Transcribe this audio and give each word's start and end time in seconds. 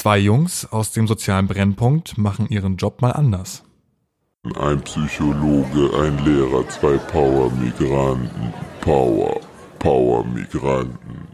Zwei 0.00 0.16
Jungs 0.16 0.64
aus 0.64 0.92
dem 0.92 1.06
sozialen 1.06 1.46
Brennpunkt 1.46 2.16
machen 2.16 2.48
ihren 2.48 2.78
Job 2.78 3.02
mal 3.02 3.10
anders. 3.10 3.64
Ein 4.58 4.80
Psychologe, 4.80 5.90
ein 5.94 6.24
Lehrer, 6.24 6.66
zwei 6.70 6.96
Power-Migranten. 6.96 8.54
Power, 8.80 9.38
Power-Migranten. 9.78 11.28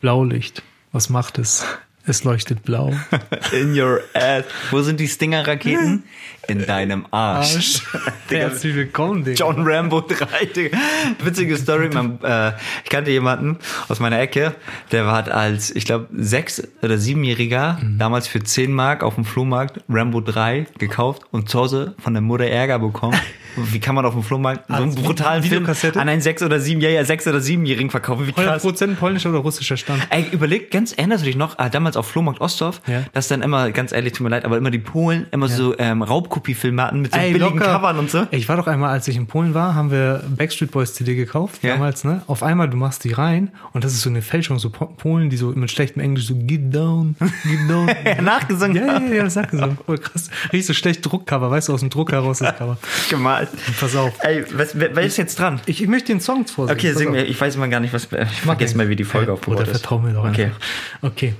Blaulicht. 0.00 0.62
Was 0.92 1.10
macht 1.10 1.38
es? 1.38 1.64
Es 2.06 2.24
leuchtet 2.24 2.62
blau. 2.62 2.94
In 3.52 3.78
your 3.78 4.00
ass. 4.14 4.44
Wo 4.70 4.80
sind 4.80 4.98
die 5.00 5.06
Stinger-Raketen? 5.06 6.04
In 6.48 6.66
deinem 6.66 7.06
Arsch. 7.10 7.82
Digga, 8.30 8.40
Herzlich 8.40 8.74
willkommen, 8.74 9.22
Digga. 9.22 9.36
John 9.36 9.62
Rambo 9.66 10.00
3. 10.00 10.46
Digga. 10.46 10.78
Witzige 11.22 11.56
Story. 11.56 11.90
Man, 11.90 12.18
äh, 12.22 12.52
ich 12.84 12.90
kannte 12.90 13.10
jemanden 13.10 13.58
aus 13.88 14.00
meiner 14.00 14.18
Ecke, 14.18 14.54
der 14.90 15.06
hat 15.12 15.30
als, 15.30 15.70
ich 15.70 15.84
glaube, 15.84 16.08
sechs- 16.16 16.66
oder 16.82 16.96
siebenjähriger 16.96 17.78
damals 17.98 18.26
für 18.26 18.42
10 18.42 18.72
Mark 18.72 19.02
auf 19.02 19.14
dem 19.16 19.24
Flohmarkt 19.26 19.80
Rambo 19.88 20.20
3 20.20 20.66
gekauft 20.78 21.22
und 21.30 21.50
zu 21.50 21.58
Hause 21.60 21.94
von 21.98 22.14
der 22.14 22.22
Mutter 22.22 22.46
Ärger 22.46 22.78
bekommen. 22.78 23.20
Wie 23.72 23.80
kann 23.80 23.94
man 23.94 24.04
auf 24.06 24.14
dem 24.14 24.22
Flohmarkt 24.22 24.66
so 24.68 24.74
einen 24.74 24.94
brutalen 24.94 25.42
Film 25.42 25.66
an 25.96 26.08
einen 26.08 26.20
sechs 26.20 26.42
oder 26.42 26.60
sieben, 26.60 26.80
ja, 26.80 26.88
ja, 26.90 27.04
sechs 27.04 27.26
oder 27.26 27.40
siebenjährigen 27.40 27.90
verkaufen? 27.90 28.26
Wie 28.26 28.32
krass. 28.32 28.64
100% 28.64 28.94
polnischer 28.96 29.30
oder 29.30 29.38
russischer 29.40 29.76
Stand. 29.76 30.06
Ey, 30.10 30.26
überleg, 30.32 30.70
ganz, 30.70 30.92
erinnerst 30.92 31.22
du 31.22 31.26
dich 31.26 31.36
noch, 31.36 31.58
ah, 31.58 31.68
damals 31.68 31.96
auf 31.96 32.06
Flohmarkt 32.06 32.40
Ostdorf, 32.40 32.80
Ja. 32.86 33.02
dass 33.12 33.28
dann 33.28 33.42
immer, 33.42 33.70
ganz 33.70 33.92
ehrlich, 33.92 34.12
tut 34.14 34.24
mir 34.24 34.30
leid, 34.30 34.44
aber 34.44 34.56
immer 34.56 34.70
die 34.70 34.78
Polen 34.78 35.26
immer 35.30 35.48
so 35.48 35.76
ähm, 35.78 36.02
Raubkopiefilme 36.02 36.82
hatten 36.82 37.00
mit 37.02 37.12
so 37.12 37.18
Ey, 37.20 37.32
billigen 37.32 37.58
locker. 37.58 37.72
Covern 37.74 37.98
und 37.98 38.10
so. 38.10 38.26
Ich 38.30 38.48
war 38.48 38.56
doch 38.56 38.66
einmal, 38.66 38.90
als 38.90 39.06
ich 39.08 39.16
in 39.16 39.26
Polen 39.26 39.54
war, 39.54 39.74
haben 39.74 39.90
wir 39.90 40.22
Backstreet 40.36 40.70
Boys 40.70 40.94
CD 40.94 41.14
gekauft, 41.14 41.62
Ja. 41.62 41.74
damals, 41.74 42.04
ne? 42.04 42.22
Auf 42.26 42.42
einmal, 42.42 42.68
du 42.70 42.76
machst 42.76 43.04
die 43.04 43.12
rein 43.12 43.50
und 43.72 43.84
das 43.84 43.92
ist 43.92 44.02
so 44.02 44.10
eine 44.10 44.22
Fälschung, 44.22 44.58
so 44.58 44.70
Po- 44.70 44.86
Polen, 44.86 45.30
die 45.30 45.36
so 45.36 45.48
mit 45.48 45.70
schlechtem 45.70 46.02
Englisch 46.02 46.26
so 46.26 46.34
get 46.34 46.74
down, 46.74 47.16
get 47.44 47.68
down. 47.68 47.90
Nachgesungen 48.24 48.76
ja, 48.76 48.98
ja, 49.00 49.14
ja, 49.14 49.22
das 49.24 49.34
sagt 49.34 49.52
so. 49.52 49.76
Voll 49.86 49.98
krass. 49.98 50.30
Richtig 50.52 50.66
so 50.66 50.74
schlecht 50.74 51.04
Druckcover, 51.04 51.50
weißt 51.50 51.68
du, 51.68 51.74
aus 51.74 51.80
dem 51.80 51.90
Druck 51.90 52.12
heraus 52.12 52.38
das 52.38 52.56
Cover. 52.56 52.78
gemalt. 53.10 53.49
Pass 53.78 53.96
auf. 53.96 54.12
Ey, 54.22 54.44
was, 54.52 54.78
wer, 54.78 54.94
wer 54.94 55.02
ist 55.04 55.16
jetzt 55.16 55.38
dran? 55.38 55.60
Ich, 55.66 55.82
ich 55.82 55.88
möchte 55.88 56.12
den 56.12 56.20
Song 56.20 56.46
vorsingen. 56.46 56.78
Okay, 56.78 56.92
sing 56.94 57.10
mir. 57.10 57.24
Ich 57.24 57.40
weiß 57.40 57.56
mal 57.56 57.68
gar 57.68 57.80
nicht, 57.80 57.92
was. 57.92 58.04
Ich 58.04 58.40
vergesse 58.40 58.76
mal, 58.76 58.88
wie 58.88 58.96
die 58.96 59.04
Folge 59.04 59.32
aufgebaut 59.32 59.58
Bruder, 59.58 59.70
ist. 59.70 59.80
vertrau 59.80 59.98
mir 59.98 60.12
doch 60.12 60.24
Okay. 60.24 60.44
einfach. 60.46 60.58
Okay. 61.02 61.34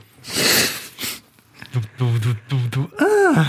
Du, 1.73 1.81
du, 1.99 2.19
du, 2.19 2.35
du, 2.49 2.57
du, 2.71 2.89
ah. 2.99 3.45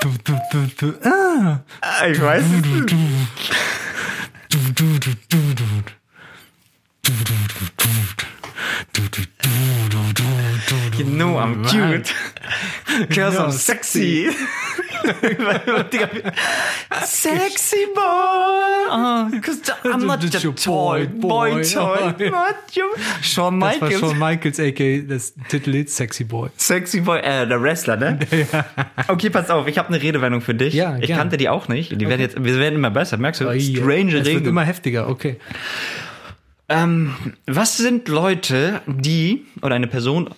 Du, 0.00 0.10
du, 0.24 0.38
du, 0.52 0.66
du, 0.76 1.08
ah. 1.08 1.60
Ah, 1.80 2.06
Ich 2.08 2.20
weiß. 2.20 2.42
Du, 2.62 2.80
du, 2.80 2.80
du. 2.86 2.96
Du, 4.50 4.58
du, 4.74 4.98
du, 4.98 5.10
du, 5.28 5.54
du. 5.54 5.64
You 10.98 11.04
know 11.04 11.38
I'm 11.38 11.64
cute. 11.64 12.12
Cause 13.10 13.36
I'm 13.36 13.52
sexy. 13.52 14.28
Sexy 17.04 17.84
boy. 17.94 18.02
Oh, 18.88 19.30
cause 19.42 19.70
I'm 19.84 20.06
not 20.06 20.20
Just 20.20 20.42
your 20.42 20.54
toy, 20.54 21.06
boy, 21.06 21.62
toy. 21.62 22.14
Not 22.30 22.74
your 22.76 22.88
Shawn 23.22 23.60
Das 23.60 23.80
war 23.80 23.88
Michaels. 23.90 24.00
Shawn 24.00 24.18
Michaels, 24.18 24.58
a.k.a. 24.60 25.02
das 25.02 25.34
Titellied 25.48 25.90
Sexy 25.90 26.24
Boy. 26.24 26.48
Sexy 26.56 27.00
Boy, 27.02 27.20
äh, 27.20 27.46
der 27.46 27.62
Wrestler, 27.62 27.96
ne? 27.96 28.18
Okay, 29.06 29.30
pass 29.30 29.50
auf, 29.50 29.68
ich 29.68 29.78
habe 29.78 29.88
eine 29.88 30.02
Redewendung 30.02 30.40
für 30.40 30.54
dich. 30.54 30.74
Ja, 30.74 30.96
ich 30.98 31.10
kannte 31.10 31.36
die 31.36 31.48
auch 31.48 31.68
nicht. 31.68 32.00
Die 32.00 32.08
werden 32.08 32.20
jetzt, 32.20 32.42
wir 32.42 32.58
werden 32.58 32.76
immer 32.76 32.90
besser, 32.90 33.16
merkst 33.16 33.42
du? 33.42 33.44
Strange 33.44 34.08
Es 34.08 34.14
wird 34.14 34.26
Regeln. 34.26 34.46
immer 34.46 34.64
heftiger, 34.64 35.08
okay. 35.08 35.38
Ähm, 36.68 37.14
was 37.46 37.76
sind 37.76 38.08
Leute, 38.08 38.80
die, 38.86 39.44
oder 39.62 39.74
eine 39.74 39.86
Person, 39.86 40.30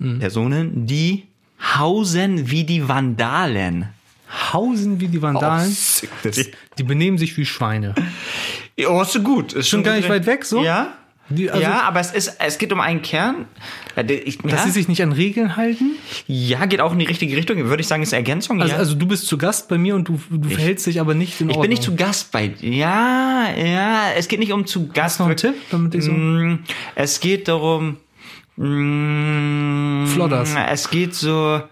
Mhm. 0.00 0.20
Personen, 0.20 0.86
die 0.86 1.24
hausen 1.76 2.50
wie 2.50 2.62
die 2.64 2.88
Vandalen? 2.88 3.88
Hausen 4.52 5.00
wie 5.00 5.08
die 5.08 5.20
Vandalen. 5.20 5.76
Oh, 6.24 6.28
Die 6.78 6.82
benehmen 6.84 7.18
sich 7.18 7.36
wie 7.36 7.44
Schweine. 7.44 7.94
Oh, 8.86 9.02
ist 9.02 9.12
so 9.12 9.22
gut. 9.22 9.54
Ist 9.54 9.68
Schon 9.68 9.82
gar 9.82 9.96
nicht 9.96 10.08
weit 10.08 10.26
weg, 10.26 10.44
so? 10.44 10.62
Ja. 10.62 10.92
Die, 11.30 11.50
also, 11.50 11.62
ja, 11.62 11.82
aber 11.82 12.00
es 12.00 12.12
ist, 12.12 12.36
es 12.38 12.56
geht 12.58 12.72
um 12.72 12.80
einen 12.80 13.02
Kern. 13.02 13.46
Ich, 14.06 14.38
Dass 14.38 14.52
ja, 14.52 14.58
sie 14.64 14.70
sich 14.70 14.88
nicht 14.88 15.02
an 15.02 15.12
Regeln 15.12 15.56
halten? 15.56 15.96
ja, 16.26 16.64
geht 16.66 16.80
auch 16.80 16.92
in 16.92 16.98
die 16.98 17.04
richtige 17.04 17.36
Richtung. 17.36 17.58
Würde 17.64 17.80
ich 17.80 17.86
sagen, 17.86 18.02
ist 18.02 18.12
Ergänzung. 18.12 18.62
Also, 18.62 18.72
ja. 18.72 18.78
also 18.78 18.94
du 18.94 19.06
bist 19.06 19.26
zu 19.26 19.36
Gast 19.36 19.68
bei 19.68 19.76
mir 19.76 19.94
und 19.94 20.08
du, 20.08 20.18
du 20.30 20.48
verhältst 20.48 20.86
dich 20.86 21.00
aber 21.00 21.14
nicht 21.14 21.40
in 21.40 21.48
ich 21.50 21.56
Ordnung. 21.56 21.62
bin 21.62 21.70
nicht 21.70 21.82
zu 21.82 21.94
Gast 21.96 22.32
bei 22.32 22.52
Ja, 22.60 23.48
ja, 23.54 24.12
es 24.16 24.28
geht 24.28 24.38
nicht 24.38 24.52
um 24.52 24.66
zu 24.66 24.88
Gast. 24.88 24.98
Hast 24.98 25.18
du 25.18 25.22
noch 25.24 25.28
einen 25.28 25.36
Tipp, 25.36 25.54
damit 25.70 25.94
ich 25.94 26.04
so... 26.04 26.12
Mm, 26.12 26.64
Es 26.94 27.20
geht 27.20 27.48
darum. 27.48 27.98
Mm, 28.56 30.06
Flodders. 30.06 30.54
Es 30.70 30.90
geht 30.90 31.14
so. 31.14 31.62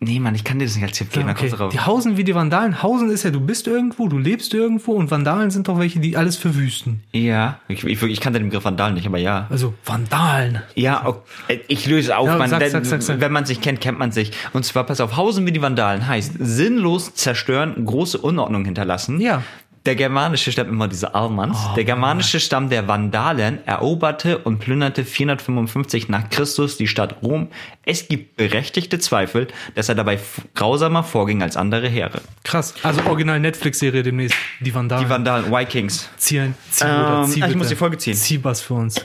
Nee, 0.00 0.20
Mann, 0.20 0.34
ich 0.34 0.44
kann 0.44 0.58
dir 0.58 0.64
das 0.64 0.76
nicht 0.76 0.84
als 0.84 0.96
Tipp 0.96 1.10
geben. 1.10 1.26
da 1.26 1.32
Okay. 1.32 1.50
Die 1.72 1.80
hausen 1.80 2.16
wie 2.16 2.24
die 2.24 2.34
Vandalen. 2.34 2.82
Hausen 2.82 3.10
ist 3.10 3.24
ja, 3.24 3.30
du 3.30 3.40
bist 3.40 3.66
irgendwo, 3.66 4.08
du 4.08 4.18
lebst 4.18 4.54
irgendwo 4.54 4.92
und 4.92 5.10
Vandalen 5.10 5.50
sind 5.50 5.66
doch 5.66 5.78
welche, 5.78 5.98
die 5.98 6.16
alles 6.16 6.36
verwüsten. 6.36 7.02
Ja, 7.12 7.58
ich, 7.66 7.84
ich, 7.84 8.02
ich 8.02 8.20
kannte 8.20 8.38
den 8.38 8.48
Begriff 8.48 8.64
Vandal 8.64 8.92
nicht, 8.92 9.06
aber 9.06 9.18
ja. 9.18 9.46
Also 9.50 9.74
Vandalen. 9.84 10.62
Ja, 10.76 11.04
okay. 11.04 11.60
ich 11.66 11.86
löse 11.86 12.16
auf. 12.16 12.26
Ja, 12.26 12.38
man, 12.38 12.48
sag, 12.48 12.66
sag, 12.68 12.84
sag, 12.84 13.02
sag. 13.02 13.20
Wenn 13.20 13.32
man 13.32 13.44
sich 13.44 13.60
kennt, 13.60 13.80
kennt 13.80 13.98
man 13.98 14.12
sich. 14.12 14.32
Und 14.52 14.64
zwar, 14.64 14.84
pass 14.84 15.00
auf, 15.00 15.16
Hausen 15.16 15.46
wie 15.46 15.52
die 15.52 15.62
Vandalen 15.62 16.06
heißt 16.06 16.34
sinnlos 16.38 17.14
zerstören, 17.14 17.84
große 17.84 18.18
Unordnung 18.18 18.64
hinterlassen. 18.64 19.20
Ja. 19.20 19.42
Der 19.88 19.96
germanische 19.96 20.52
Stamm, 20.52 20.68
immer 20.68 20.86
diese 20.86 21.14
Almans, 21.14 21.56
Oh, 21.70 21.74
der 21.74 21.84
germanische 21.84 22.40
Stamm 22.40 22.68
der 22.68 22.86
Vandalen 22.88 23.66
eroberte 23.66 24.36
und 24.36 24.58
plünderte 24.58 25.02
455 25.02 26.10
nach 26.10 26.28
Christus 26.28 26.76
die 26.76 26.86
Stadt 26.86 27.22
Rom. 27.22 27.48
Es 27.86 28.06
gibt 28.06 28.36
berechtigte 28.36 28.98
Zweifel, 28.98 29.48
dass 29.76 29.88
er 29.88 29.94
dabei 29.94 30.18
grausamer 30.54 31.02
vorging 31.04 31.40
als 31.42 31.56
andere 31.56 31.88
Heere. 31.88 32.20
Krass. 32.44 32.74
Also 32.82 33.00
original 33.06 33.40
Netflix-Serie 33.40 34.02
demnächst. 34.02 34.36
Die 34.60 34.74
Vandalen. 34.74 35.04
Die 35.06 35.10
Vandalen, 35.10 35.50
Vikings. 35.50 36.10
ziehen, 36.18 36.54
zieh, 36.70 36.84
Ähm, 36.86 37.24
zieh 37.30 37.42
ich 37.46 37.56
muss 37.56 37.68
die 37.68 37.74
Folge 37.76 37.96
ziehen. 37.96 38.12
Zieh 38.14 38.44
was 38.44 38.60
für 38.60 38.74
uns. 38.74 38.96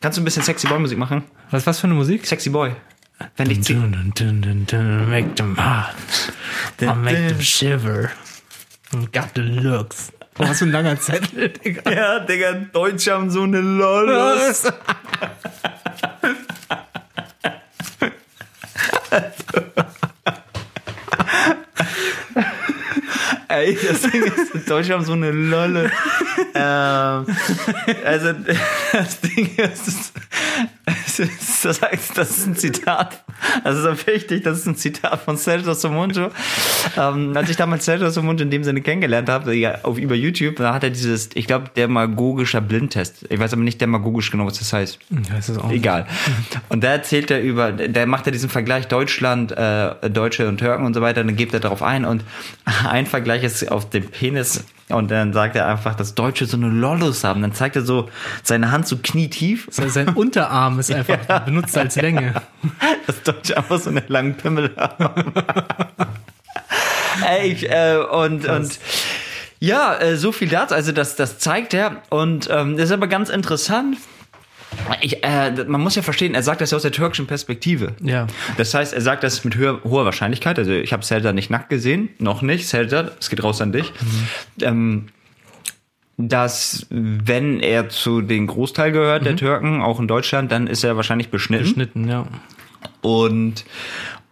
Kannst 0.00 0.18
du 0.18 0.22
ein 0.22 0.24
bisschen 0.24 0.42
Sexy 0.42 0.66
Boy 0.66 0.80
Musik 0.80 0.98
machen? 0.98 1.22
Was, 1.52 1.64
was 1.68 1.78
für 1.78 1.86
eine 1.86 1.94
Musik? 1.94 2.26
Sexy 2.26 2.50
Boy. 2.50 2.72
Wenn 3.36 3.48
ich 3.48 3.62
zieh. 3.62 3.74
Dun, 3.74 3.92
dun, 3.92 4.12
dun, 4.12 4.42
dun, 4.42 4.66
dun, 4.66 5.08
make 5.08 5.36
them 5.36 5.56
hot. 5.56 5.94
I 6.82 6.86
make 6.96 7.28
them 7.28 7.40
shiver. 7.40 8.10
Got 9.12 9.30
the 9.36 9.42
looks. 9.42 10.10
Oh, 10.38 10.42
was 10.46 10.58
für 10.58 10.66
ein 10.66 10.72
langer 10.72 11.00
Zettel, 11.00 11.48
Digga. 11.64 11.90
Ja, 11.90 12.18
Digga, 12.20 12.52
Deutsche 12.72 13.12
haben 13.12 13.30
so 13.30 13.42
eine 13.42 13.60
Lollos. 13.60 14.64
Ey, 23.48 23.78
das 23.88 24.02
Ding 24.02 24.22
ist, 24.24 24.68
Deutsche 24.68 24.92
haben 24.92 25.04
so 25.04 25.12
eine 25.12 25.30
Lolle. 25.30 25.90
ähm, 26.54 27.26
also, 28.04 28.32
das 28.92 29.20
Ding 29.20 29.56
ist, 29.56 30.12
ist 31.18 31.64
das, 31.64 31.82
heißt, 31.82 32.16
das 32.16 32.38
ist 32.38 32.46
ein 32.46 32.56
Zitat. 32.56 33.22
Das 33.64 33.76
ist 33.76 33.86
auch 33.86 34.06
wichtig, 34.06 34.42
das 34.44 34.58
ist 34.58 34.66
ein 34.66 34.76
Zitat 34.76 35.20
von 35.20 35.36
Sergio 35.36 35.74
Somunjo. 35.74 36.30
Ähm, 36.96 37.36
als 37.36 37.50
ich 37.50 37.56
damals 37.56 37.84
Sergio 37.84 38.10
Somunjo 38.10 38.42
in 38.42 38.50
dem 38.50 38.64
Sinne 38.64 38.80
kennengelernt 38.80 39.28
habe, 39.28 39.54
ja, 39.54 39.80
auf, 39.82 39.98
über 39.98 40.14
YouTube, 40.14 40.56
da 40.56 40.74
hat 40.74 40.84
er 40.84 40.90
dieses, 40.90 41.30
ich 41.34 41.46
glaube, 41.46 41.70
demagogischer 41.76 42.60
Blindtest. 42.60 43.26
Ich 43.28 43.38
weiß 43.38 43.52
aber 43.52 43.62
nicht 43.62 43.80
demagogisch 43.80 44.30
genau, 44.30 44.46
was 44.46 44.58
das 44.58 44.72
heißt. 44.72 44.98
Das 45.34 45.48
ist 45.48 45.58
auch 45.58 45.70
Egal. 45.70 46.06
Und 46.68 46.82
da 46.82 46.88
erzählt 46.88 47.30
er 47.30 47.40
über, 47.42 47.72
der 47.72 48.06
macht 48.06 48.26
er 48.26 48.32
diesen 48.32 48.48
Vergleich 48.48 48.88
Deutschland, 48.88 49.52
äh, 49.52 50.10
Deutsche 50.10 50.48
und 50.48 50.58
Türken 50.58 50.84
und 50.84 50.94
so 50.94 51.00
weiter, 51.00 51.22
dann 51.22 51.36
gibt 51.36 51.54
er 51.54 51.60
darauf 51.60 51.82
ein 51.82 52.04
und 52.04 52.24
ein 52.88 53.06
Vergleich 53.06 53.44
ist 53.44 53.70
auf 53.70 53.90
dem 53.90 54.08
Penis 54.08 54.64
und 54.88 55.10
dann 55.10 55.32
sagt 55.32 55.56
er 55.56 55.66
einfach, 55.66 55.94
dass 55.94 56.14
Deutsche 56.14 56.46
so 56.46 56.56
eine 56.56 56.68
Lollos 56.68 57.24
haben. 57.24 57.42
Dann 57.42 57.52
zeigt 57.54 57.76
er 57.76 57.82
so 57.82 58.08
seine 58.42 58.70
Hand 58.70 58.86
so 58.86 58.96
knietief, 59.02 59.66
Sein- 59.70 59.90
Sein 59.90 60.08
Unterarm 60.10 60.78
ist 60.78 60.92
einfach 60.94 61.40
benutzt 61.44 61.76
als 61.76 61.96
Länge. 61.96 62.34
dass 63.06 63.22
Deutsche 63.22 63.56
einfach 63.56 63.78
so 63.80 63.90
einen 63.90 64.04
langen 64.08 64.36
Pimmel 64.36 64.70
haben. 64.76 65.32
Ey, 67.26 67.52
ich, 67.52 67.70
äh, 67.70 67.96
und, 67.96 68.46
und 68.46 68.78
ja, 69.58 69.96
äh, 69.98 70.16
so 70.16 70.32
viel 70.32 70.48
dazu. 70.48 70.74
Also 70.74 70.92
das, 70.92 71.16
das 71.16 71.38
zeigt 71.38 71.72
er 71.74 72.02
und 72.10 72.48
ähm, 72.50 72.76
das 72.76 72.86
ist 72.86 72.92
aber 72.92 73.06
ganz 73.06 73.30
interessant. 73.30 73.96
Ich, 75.00 75.22
äh, 75.24 75.64
man 75.66 75.80
muss 75.80 75.94
ja 75.94 76.02
verstehen, 76.02 76.34
er 76.34 76.42
sagt 76.42 76.60
das 76.60 76.70
ja 76.70 76.76
aus 76.76 76.82
der 76.82 76.92
türkischen 76.92 77.26
Perspektive. 77.26 77.94
Ja. 78.02 78.26
Das 78.56 78.74
heißt, 78.74 78.92
er 78.92 79.00
sagt 79.00 79.22
das 79.22 79.44
mit 79.44 79.56
höher, 79.56 79.80
hoher 79.84 80.04
Wahrscheinlichkeit. 80.04 80.58
Also 80.58 80.72
ich 80.72 80.92
habe 80.92 81.02
Zelda 81.02 81.32
nicht 81.32 81.50
nackt 81.50 81.70
gesehen, 81.70 82.10
noch 82.18 82.42
nicht. 82.42 82.68
Zelda, 82.68 83.10
es 83.20 83.30
geht 83.30 83.42
raus 83.42 83.60
an 83.60 83.72
dich. 83.72 83.92
Ähm, 84.62 85.08
dass 86.18 86.86
wenn 86.88 87.60
er 87.60 87.90
zu 87.90 88.22
den 88.22 88.46
Großteil 88.46 88.90
gehört 88.90 89.26
der 89.26 89.36
Türken, 89.36 89.82
auch 89.82 90.00
in 90.00 90.08
Deutschland, 90.08 90.50
dann 90.50 90.66
ist 90.66 90.82
er 90.82 90.96
wahrscheinlich 90.96 91.28
beschnitten. 91.28 91.66
Schnitten, 91.66 92.08
ja. 92.08 92.26
Und 93.02 93.64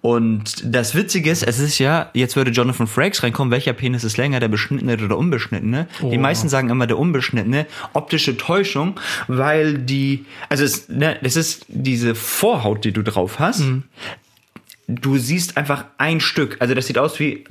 Und 0.05 0.63
das 0.63 0.95
Witzige 0.95 1.31
ist, 1.31 1.43
es 1.45 1.59
ist 1.59 1.79
ja, 1.79 2.11
jetzt 2.13 2.37
würde 2.37 2.51
Jonathan 2.51 2.87
Frakes 2.87 3.23
reinkommen, 3.23 3.51
welcher 3.51 3.73
Penis 3.73 4.05
ist 4.05 4.19
länger, 4.19 4.39
der 4.39 4.49
beschnittene 4.49 4.93
oder 4.93 5.09
der 5.09 5.17
unbeschnittene? 5.17 5.89
Die 6.03 6.05
Oh. 6.05 6.21
meisten 6.21 6.51
sagen 6.51 6.69
immer 6.69 6.87
der 6.87 6.99
unbeschnittene. 6.99 7.65
Optische 7.95 8.37
Täuschung, 8.37 9.01
weil 9.29 9.79
die, 9.79 10.27
also 10.51 10.63
es, 10.63 10.91
ne, 10.91 11.17
das 11.23 11.37
ist 11.37 11.65
diese 11.69 12.15
Vorhaut, 12.15 12.85
die 12.85 12.93
du 12.93 13.01
drauf 13.03 13.39
hast. 13.39 13.61
Mhm. 13.61 13.85
Du 14.89 15.17
siehst 15.17 15.57
einfach 15.57 15.87
ein 15.97 16.21
Stück. 16.21 16.59
Also 16.61 16.75
das 16.75 16.87
sieht 16.87 16.99
aus 16.99 17.19
wie 17.19 17.45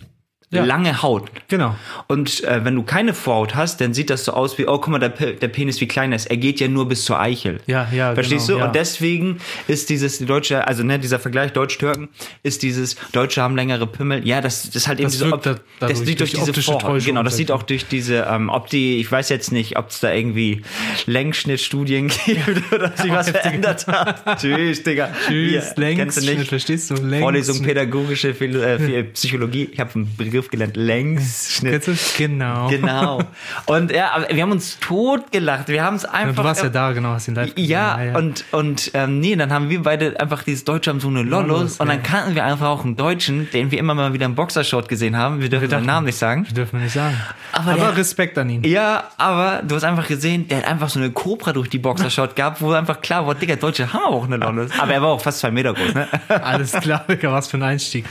Ja. 0.58 0.66
lange 0.66 1.02
Haut. 1.02 1.30
Genau. 1.48 1.76
Und 2.08 2.44
äh, 2.44 2.64
wenn 2.66 2.76
du 2.76 2.84
keine 2.84 3.14
Vorhaut 3.14 3.56
hast, 3.56 3.82
dann 3.82 3.94
sieht 3.94 4.10
das 4.10 4.26
so 4.26 4.34
aus 4.34 4.58
wie, 4.58 4.68
oh, 4.68 4.78
guck 4.78 4.88
mal, 4.90 5.00
der, 5.00 5.10
Pe- 5.10 5.34
der 5.34 5.48
Penis 5.48 5.80
wie 5.82 5.88
klein 5.88 6.12
er 6.12 6.16
ist. 6.18 6.26
Er 6.28 6.38
geht 6.38 6.60
ja 6.60 6.68
nur 6.68 6.88
bis 6.88 7.06
zur 7.06 7.20
Eichel. 7.20 7.60
Ja, 7.68 7.88
ja, 7.92 8.14
Verstehst 8.14 8.48
genau, 8.48 8.58
du? 8.60 8.62
ja. 8.64 8.68
Und 8.68 8.76
deswegen 8.76 9.38
ist 9.68 9.90
dieses 9.90 10.18
die 10.20 10.26
deutsche, 10.26 10.68
also 10.68 10.84
ne, 10.84 11.00
dieser 11.00 11.20
Vergleich 11.20 11.52
Deutsch-Türken, 11.54 12.10
ist 12.44 12.64
dieses 12.64 12.96
Deutsche 13.12 13.42
haben 13.42 13.56
längere 13.56 13.88
Pimmel. 13.88 14.26
Ja, 14.28 14.42
das, 14.42 14.64
das 14.64 14.76
ist 14.76 14.88
halt 14.88 15.00
eben 15.00 15.10
Das 15.10 15.20
wirkt 15.20 15.34
Op- 15.48 15.62
da- 15.80 15.88
das 15.88 16.00
sieht 16.00 16.20
durch, 16.20 16.32
durch 16.34 16.44
diese 16.46 16.62
Vorhaut. 16.62 16.82
Täuschung 16.82 17.08
Genau, 17.14 17.24
das 17.24 17.36
sieht 17.38 17.52
auch 17.52 17.64
durch 17.64 17.86
diese, 17.88 18.28
ähm, 18.30 18.50
ob 18.50 18.70
die, 18.70 19.00
ich 19.00 19.12
weiß 19.12 19.30
jetzt 19.30 19.52
nicht, 19.52 19.78
ob 19.78 19.90
es 19.90 20.00
da 20.00 20.14
irgendwie 20.14 20.62
Längsschnittstudien 21.06 22.08
gibt 22.26 22.74
oder 22.74 22.92
sich 22.96 23.12
was 23.12 23.30
verändert 23.30 23.88
hat. 23.88 24.40
Tschüss, 24.42 24.84
Digga. 24.84 25.10
Tschüss, 25.28 25.76
Längsschnitt, 25.78 26.48
verstehst 26.48 26.90
du? 26.90 26.96
Längsschnitt. 26.96 27.22
Vorlesung 27.22 27.62
pädagogische 27.62 28.34
Philo 28.34 28.60
äh, 28.62 29.04
Psychologie. 29.06 29.70
Ich 29.72 29.80
habe 29.80 29.92
einen 29.96 30.16
Begriff 30.18 30.43
gelernt. 30.52 30.76
Längsschnitt. 30.78 31.90
Genau. 32.18 32.70
Genau. 32.70 33.20
Und 33.66 33.92
ja, 33.92 34.26
wir 34.30 34.42
haben 34.42 34.52
uns 34.52 34.80
totgelacht. 34.80 35.68
Wir 35.68 35.84
haben 35.84 35.96
es 35.96 36.04
Ja, 36.04 36.12
einfach. 36.12 36.42
du 36.42 36.44
warst 36.44 36.64
ja 36.64 36.70
da, 36.70 36.92
genau, 36.92 37.10
hast 37.10 37.28
ihn 37.28 37.36
live 37.36 37.56
gesehen. 37.56 37.70
Ja, 37.72 37.98
und, 38.18 38.44
und 38.52 38.92
ähm, 38.94 39.20
nee, 39.20 39.36
dann 39.36 39.52
haben 39.52 39.70
wir 39.70 39.82
beide 39.82 40.20
einfach 40.20 40.44
dieses 40.44 40.64
Deutsche 40.66 40.90
haben 40.90 41.00
so 41.00 41.08
eine 41.08 41.24
Lollos 41.24 41.78
und 41.80 41.88
dann 41.88 41.98
ja. 41.98 42.04
kannten 42.04 42.36
wir 42.36 42.44
einfach 42.44 42.68
auch 42.68 42.84
einen 42.84 42.96
Deutschen, 42.96 43.50
den 43.52 43.72
wir 43.72 43.80
immer 43.80 43.94
mal 43.96 44.14
wieder 44.14 44.26
im 44.26 44.36
Boxershort 44.36 44.88
gesehen 44.90 45.18
haben. 45.18 45.42
Wir 45.42 45.50
dürfen 45.50 45.64
den 45.66 45.72
dachten- 45.72 45.86
Namen 45.86 46.06
nicht 46.06 46.18
sagen. 46.18 46.46
Dürfen 46.56 46.80
wir 46.80 46.84
nicht 46.84 46.94
sagen. 46.94 47.16
Aber 47.52 47.72
Aber, 47.72 47.78
der- 47.82 47.98
Respekt 47.98 48.38
an 48.38 48.50
ihn. 48.50 48.64
Ja, 48.64 49.06
aber 49.18 49.62
du 49.66 49.76
hast 49.76 49.84
einfach 49.84 50.08
gesehen, 50.08 50.48
der 50.48 50.58
hat 50.60 50.66
einfach 50.68 50.90
so 50.90 51.00
eine 51.00 51.12
Cobra 51.12 51.54
durch 51.54 51.70
die 51.70 51.80
Boxershort 51.80 52.36
gehabt, 52.36 52.62
wo 52.62 52.72
einfach 52.72 53.02
klar 53.02 53.26
war, 53.26 53.36
Digga, 53.36 53.56
Deutsche 53.56 53.92
haben 53.94 54.04
auch 54.14 54.26
eine 54.26 54.38
Lollos. 54.38 54.72
Aber 54.80 54.94
er 54.94 55.02
war 55.02 55.10
auch 55.10 55.22
fast 55.22 55.40
zwei 55.40 55.52
Meter 55.52 55.74
groß, 55.74 55.94
ne? 55.94 56.08
Alles 56.44 56.72
klar, 56.74 57.06
Digga, 57.08 57.32
was 57.32 57.48
für 57.48 57.58
ein 57.58 57.64
Einstieg. 57.64 58.06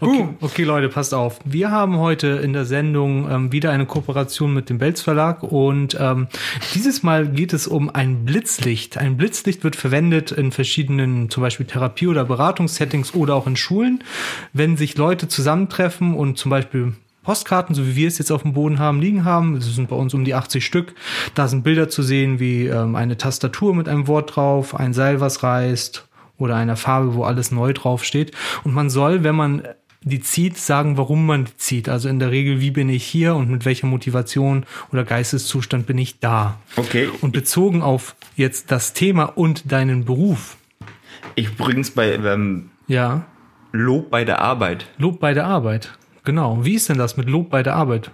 Okay, 0.00 0.28
okay, 0.40 0.64
Leute, 0.64 0.88
passt 0.88 1.12
auf. 1.14 1.38
Wir 1.44 1.70
haben 1.72 1.98
heute 1.98 2.28
in 2.28 2.52
der 2.52 2.64
Sendung 2.64 3.28
ähm, 3.28 3.52
wieder 3.52 3.72
eine 3.72 3.86
Kooperation 3.86 4.54
mit 4.54 4.70
dem 4.70 4.78
Belz 4.78 5.00
Verlag 5.00 5.42
und 5.42 5.96
ähm, 5.98 6.28
dieses 6.74 7.02
Mal 7.02 7.26
geht 7.26 7.52
es 7.52 7.66
um 7.66 7.90
ein 7.90 8.24
Blitzlicht. 8.24 8.98
Ein 8.98 9.16
Blitzlicht 9.16 9.64
wird 9.64 9.74
verwendet 9.74 10.30
in 10.30 10.52
verschiedenen, 10.52 11.30
zum 11.30 11.42
Beispiel 11.42 11.66
Therapie- 11.66 12.06
oder 12.06 12.24
Beratungssettings 12.24 13.14
oder 13.14 13.34
auch 13.34 13.46
in 13.46 13.56
Schulen, 13.56 14.04
wenn 14.52 14.76
sich 14.76 14.96
Leute 14.96 15.26
zusammentreffen 15.26 16.14
und 16.14 16.38
zum 16.38 16.50
Beispiel 16.50 16.92
Postkarten, 17.22 17.74
so 17.74 17.86
wie 17.86 17.96
wir 17.96 18.08
es 18.08 18.18
jetzt 18.18 18.32
auf 18.32 18.42
dem 18.42 18.52
Boden 18.52 18.78
haben, 18.78 19.00
liegen 19.00 19.24
haben. 19.24 19.56
Es 19.56 19.74
sind 19.74 19.88
bei 19.88 19.96
uns 19.96 20.12
um 20.12 20.24
die 20.24 20.34
80 20.34 20.64
Stück. 20.64 20.94
Da 21.34 21.48
sind 21.48 21.62
Bilder 21.62 21.88
zu 21.88 22.02
sehen 22.02 22.40
wie 22.40 22.66
ähm, 22.66 22.96
eine 22.96 23.16
Tastatur 23.16 23.74
mit 23.74 23.88
einem 23.88 24.08
Wort 24.08 24.36
drauf, 24.36 24.78
ein 24.78 24.92
Seil, 24.92 25.20
was 25.20 25.42
reißt 25.42 26.06
oder 26.38 26.56
einer 26.56 26.76
Farbe, 26.76 27.14
wo 27.14 27.24
alles 27.24 27.52
neu 27.52 27.72
draufsteht. 27.72 28.32
Und 28.64 28.74
man 28.74 28.90
soll, 28.90 29.22
wenn 29.22 29.36
man 29.36 29.62
die 30.04 30.20
zieht, 30.20 30.58
sagen, 30.58 30.96
warum 30.96 31.26
man 31.26 31.44
die 31.44 31.56
zieht. 31.56 31.88
Also 31.88 32.08
in 32.08 32.18
der 32.18 32.30
Regel, 32.30 32.60
wie 32.60 32.70
bin 32.70 32.88
ich 32.88 33.04
hier 33.04 33.34
und 33.34 33.50
mit 33.50 33.64
welcher 33.64 33.86
Motivation 33.86 34.66
oder 34.92 35.04
Geisteszustand 35.04 35.86
bin 35.86 35.98
ich 35.98 36.20
da. 36.20 36.58
Okay. 36.76 37.08
Und 37.20 37.32
bezogen 37.32 37.82
auf 37.82 38.16
jetzt 38.36 38.70
das 38.70 38.92
Thema 38.92 39.24
und 39.24 39.70
deinen 39.70 40.04
Beruf. 40.04 40.56
Ich 41.34 41.48
übrigens 41.48 41.90
bei 41.90 42.12
ähm, 42.12 42.70
Ja, 42.88 43.26
Lob 43.72 44.10
bei 44.10 44.24
der 44.24 44.40
Arbeit. 44.40 44.86
Lob 44.98 45.18
bei 45.18 45.32
der 45.32 45.46
Arbeit. 45.46 45.96
Genau. 46.24 46.64
Wie 46.64 46.74
ist 46.74 46.88
denn 46.88 46.98
das 46.98 47.16
mit 47.16 47.28
Lob 47.28 47.50
bei 47.50 47.62
der 47.62 47.74
Arbeit? 47.74 48.10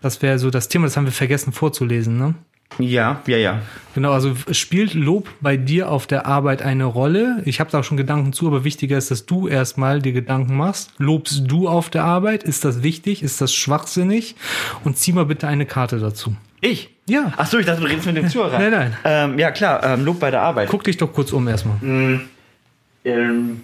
Das 0.00 0.20
wäre 0.22 0.38
so 0.38 0.50
das 0.50 0.68
Thema, 0.68 0.86
das 0.86 0.96
haben 0.96 1.06
wir 1.06 1.12
vergessen 1.12 1.52
vorzulesen, 1.52 2.18
ne? 2.18 2.34
Ja, 2.78 3.22
ja, 3.26 3.36
ja. 3.38 3.62
Genau, 3.94 4.12
also 4.12 4.34
spielt 4.52 4.94
Lob 4.94 5.28
bei 5.40 5.56
dir 5.56 5.90
auf 5.90 6.06
der 6.06 6.26
Arbeit 6.26 6.62
eine 6.62 6.84
Rolle? 6.84 7.42
Ich 7.44 7.58
habe 7.60 7.70
da 7.70 7.80
auch 7.80 7.84
schon 7.84 7.96
Gedanken 7.96 8.32
zu, 8.32 8.46
aber 8.46 8.62
wichtiger 8.62 8.96
ist, 8.98 9.10
dass 9.10 9.26
du 9.26 9.48
erstmal 9.48 10.00
dir 10.00 10.12
Gedanken 10.12 10.56
machst. 10.56 10.92
Lobst 10.98 11.42
du 11.46 11.68
auf 11.68 11.90
der 11.90 12.04
Arbeit? 12.04 12.44
Ist 12.44 12.64
das 12.64 12.82
wichtig? 12.82 13.22
Ist 13.22 13.40
das 13.40 13.52
schwachsinnig? 13.52 14.36
Und 14.84 14.96
zieh 14.96 15.12
mal 15.12 15.24
bitte 15.26 15.48
eine 15.48 15.66
Karte 15.66 15.98
dazu. 15.98 16.36
Ich? 16.60 16.90
Ja. 17.08 17.32
Ach 17.36 17.46
so, 17.46 17.58
ich 17.58 17.66
dachte, 17.66 17.80
du 17.80 17.86
redest 17.88 18.06
mit 18.06 18.16
dem 18.16 18.28
Zuhörer. 18.30 18.58
Nein, 18.58 18.70
nein. 18.70 18.96
Ähm, 19.04 19.38
ja, 19.38 19.50
klar, 19.50 19.82
ähm, 19.84 20.04
Lob 20.04 20.20
bei 20.20 20.30
der 20.30 20.42
Arbeit. 20.42 20.68
Guck 20.68 20.84
dich 20.84 20.96
doch 20.98 21.12
kurz 21.12 21.32
um 21.32 21.48
erstmal. 21.48 21.78
Ähm, 21.82 23.60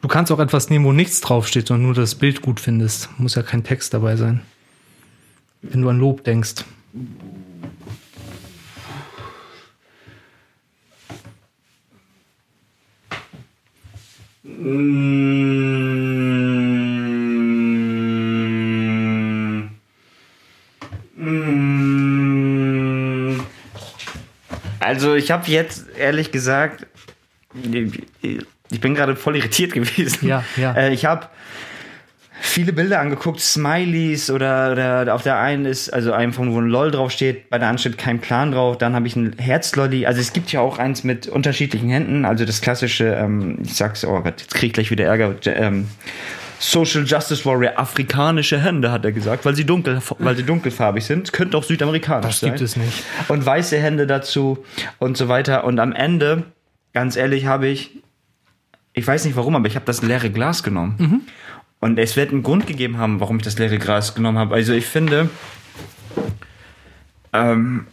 Du 0.00 0.06
kannst 0.08 0.30
auch 0.32 0.38
etwas 0.38 0.70
nehmen, 0.70 0.84
wo 0.84 0.92
nichts 0.92 1.20
draufsteht, 1.20 1.66
sondern 1.66 1.86
nur 1.86 1.94
das 1.94 2.14
Bild 2.14 2.40
gut 2.40 2.60
findest. 2.60 3.08
Muss 3.18 3.34
ja 3.34 3.42
kein 3.42 3.64
Text 3.64 3.92
dabei 3.94 4.16
sein. 4.16 4.42
Wenn 5.62 5.82
du 5.82 5.88
an 5.88 5.98
Lob 5.98 6.24
denkst. 6.24 6.64
Also 24.80 25.14
ich 25.14 25.30
habe 25.30 25.50
jetzt 25.50 25.86
ehrlich 25.96 26.30
gesagt, 26.32 26.86
ich 28.70 28.80
bin 28.80 28.94
gerade 28.94 29.16
voll 29.16 29.36
irritiert 29.36 29.72
gewesen. 29.72 30.26
Ja, 30.26 30.44
ja. 30.56 30.72
Äh, 30.74 30.92
Ich 30.92 31.04
habe 31.04 31.26
viele 32.40 32.72
Bilder 32.72 33.00
angeguckt, 33.00 33.40
Smileys 33.40 34.30
oder, 34.30 34.72
oder 34.72 35.14
auf 35.14 35.22
der 35.22 35.38
einen 35.38 35.64
ist, 35.64 35.90
also 35.92 36.12
einem 36.12 36.32
von 36.32 36.52
wo 36.52 36.60
ein 36.60 36.68
LOL 36.68 36.90
draufsteht, 36.90 37.50
bei 37.50 37.58
der 37.58 37.68
anderen 37.68 37.78
steht 37.78 37.98
kein 37.98 38.20
Plan 38.20 38.52
drauf, 38.52 38.78
dann 38.78 38.94
habe 38.94 39.06
ich 39.06 39.16
ein 39.16 39.34
Herzlolli, 39.38 40.06
also 40.06 40.20
es 40.20 40.32
gibt 40.32 40.52
ja 40.52 40.60
auch 40.60 40.78
eins 40.78 41.04
mit 41.04 41.26
unterschiedlichen 41.26 41.88
Händen, 41.90 42.24
also 42.24 42.44
das 42.44 42.60
klassische, 42.60 43.06
ähm, 43.06 43.58
ich 43.62 43.74
sag's, 43.74 44.04
oh 44.04 44.20
Gott, 44.20 44.40
jetzt 44.40 44.54
krieg 44.54 44.68
ich 44.68 44.72
gleich 44.74 44.90
wieder 44.90 45.04
Ärger, 45.04 45.34
ähm, 45.46 45.88
Social 46.60 47.04
Justice 47.04 47.44
Warrior, 47.44 47.78
afrikanische 47.78 48.60
Hände, 48.60 48.90
hat 48.90 49.04
er 49.04 49.12
gesagt, 49.12 49.44
weil 49.44 49.54
sie 49.54 49.64
dunkel, 49.64 50.00
weil 50.18 50.36
sie 50.36 50.42
dunkelfarbig 50.42 51.04
sind, 51.04 51.32
könnte 51.32 51.56
auch 51.56 51.62
südamerikanisch 51.62 52.26
Das 52.26 52.40
sein. 52.40 52.50
gibt 52.50 52.60
es 52.60 52.76
nicht. 52.76 53.04
Und 53.28 53.46
weiße 53.46 53.78
Hände 53.78 54.08
dazu 54.08 54.64
und 54.98 55.16
so 55.16 55.28
weiter 55.28 55.62
und 55.64 55.78
am 55.78 55.92
Ende, 55.92 56.44
ganz 56.92 57.16
ehrlich, 57.16 57.46
habe 57.46 57.68
ich 57.68 57.92
ich 58.94 59.06
weiß 59.06 59.24
nicht 59.26 59.36
warum, 59.36 59.54
aber 59.54 59.68
ich 59.68 59.76
habe 59.76 59.84
das 59.86 60.02
leere 60.02 60.28
Glas 60.28 60.64
genommen. 60.64 60.96
Mhm. 60.98 61.20
Und 61.80 61.98
es 61.98 62.16
wird 62.16 62.32
einen 62.32 62.42
Grund 62.42 62.66
gegeben 62.66 62.98
haben, 62.98 63.20
warum 63.20 63.36
ich 63.36 63.42
das 63.44 63.58
leere 63.58 63.78
Glas 63.78 64.14
genommen 64.14 64.38
habe. 64.38 64.54
Also 64.54 64.72
ich 64.72 64.86
finde, 64.86 65.30
ähm, 67.32 67.86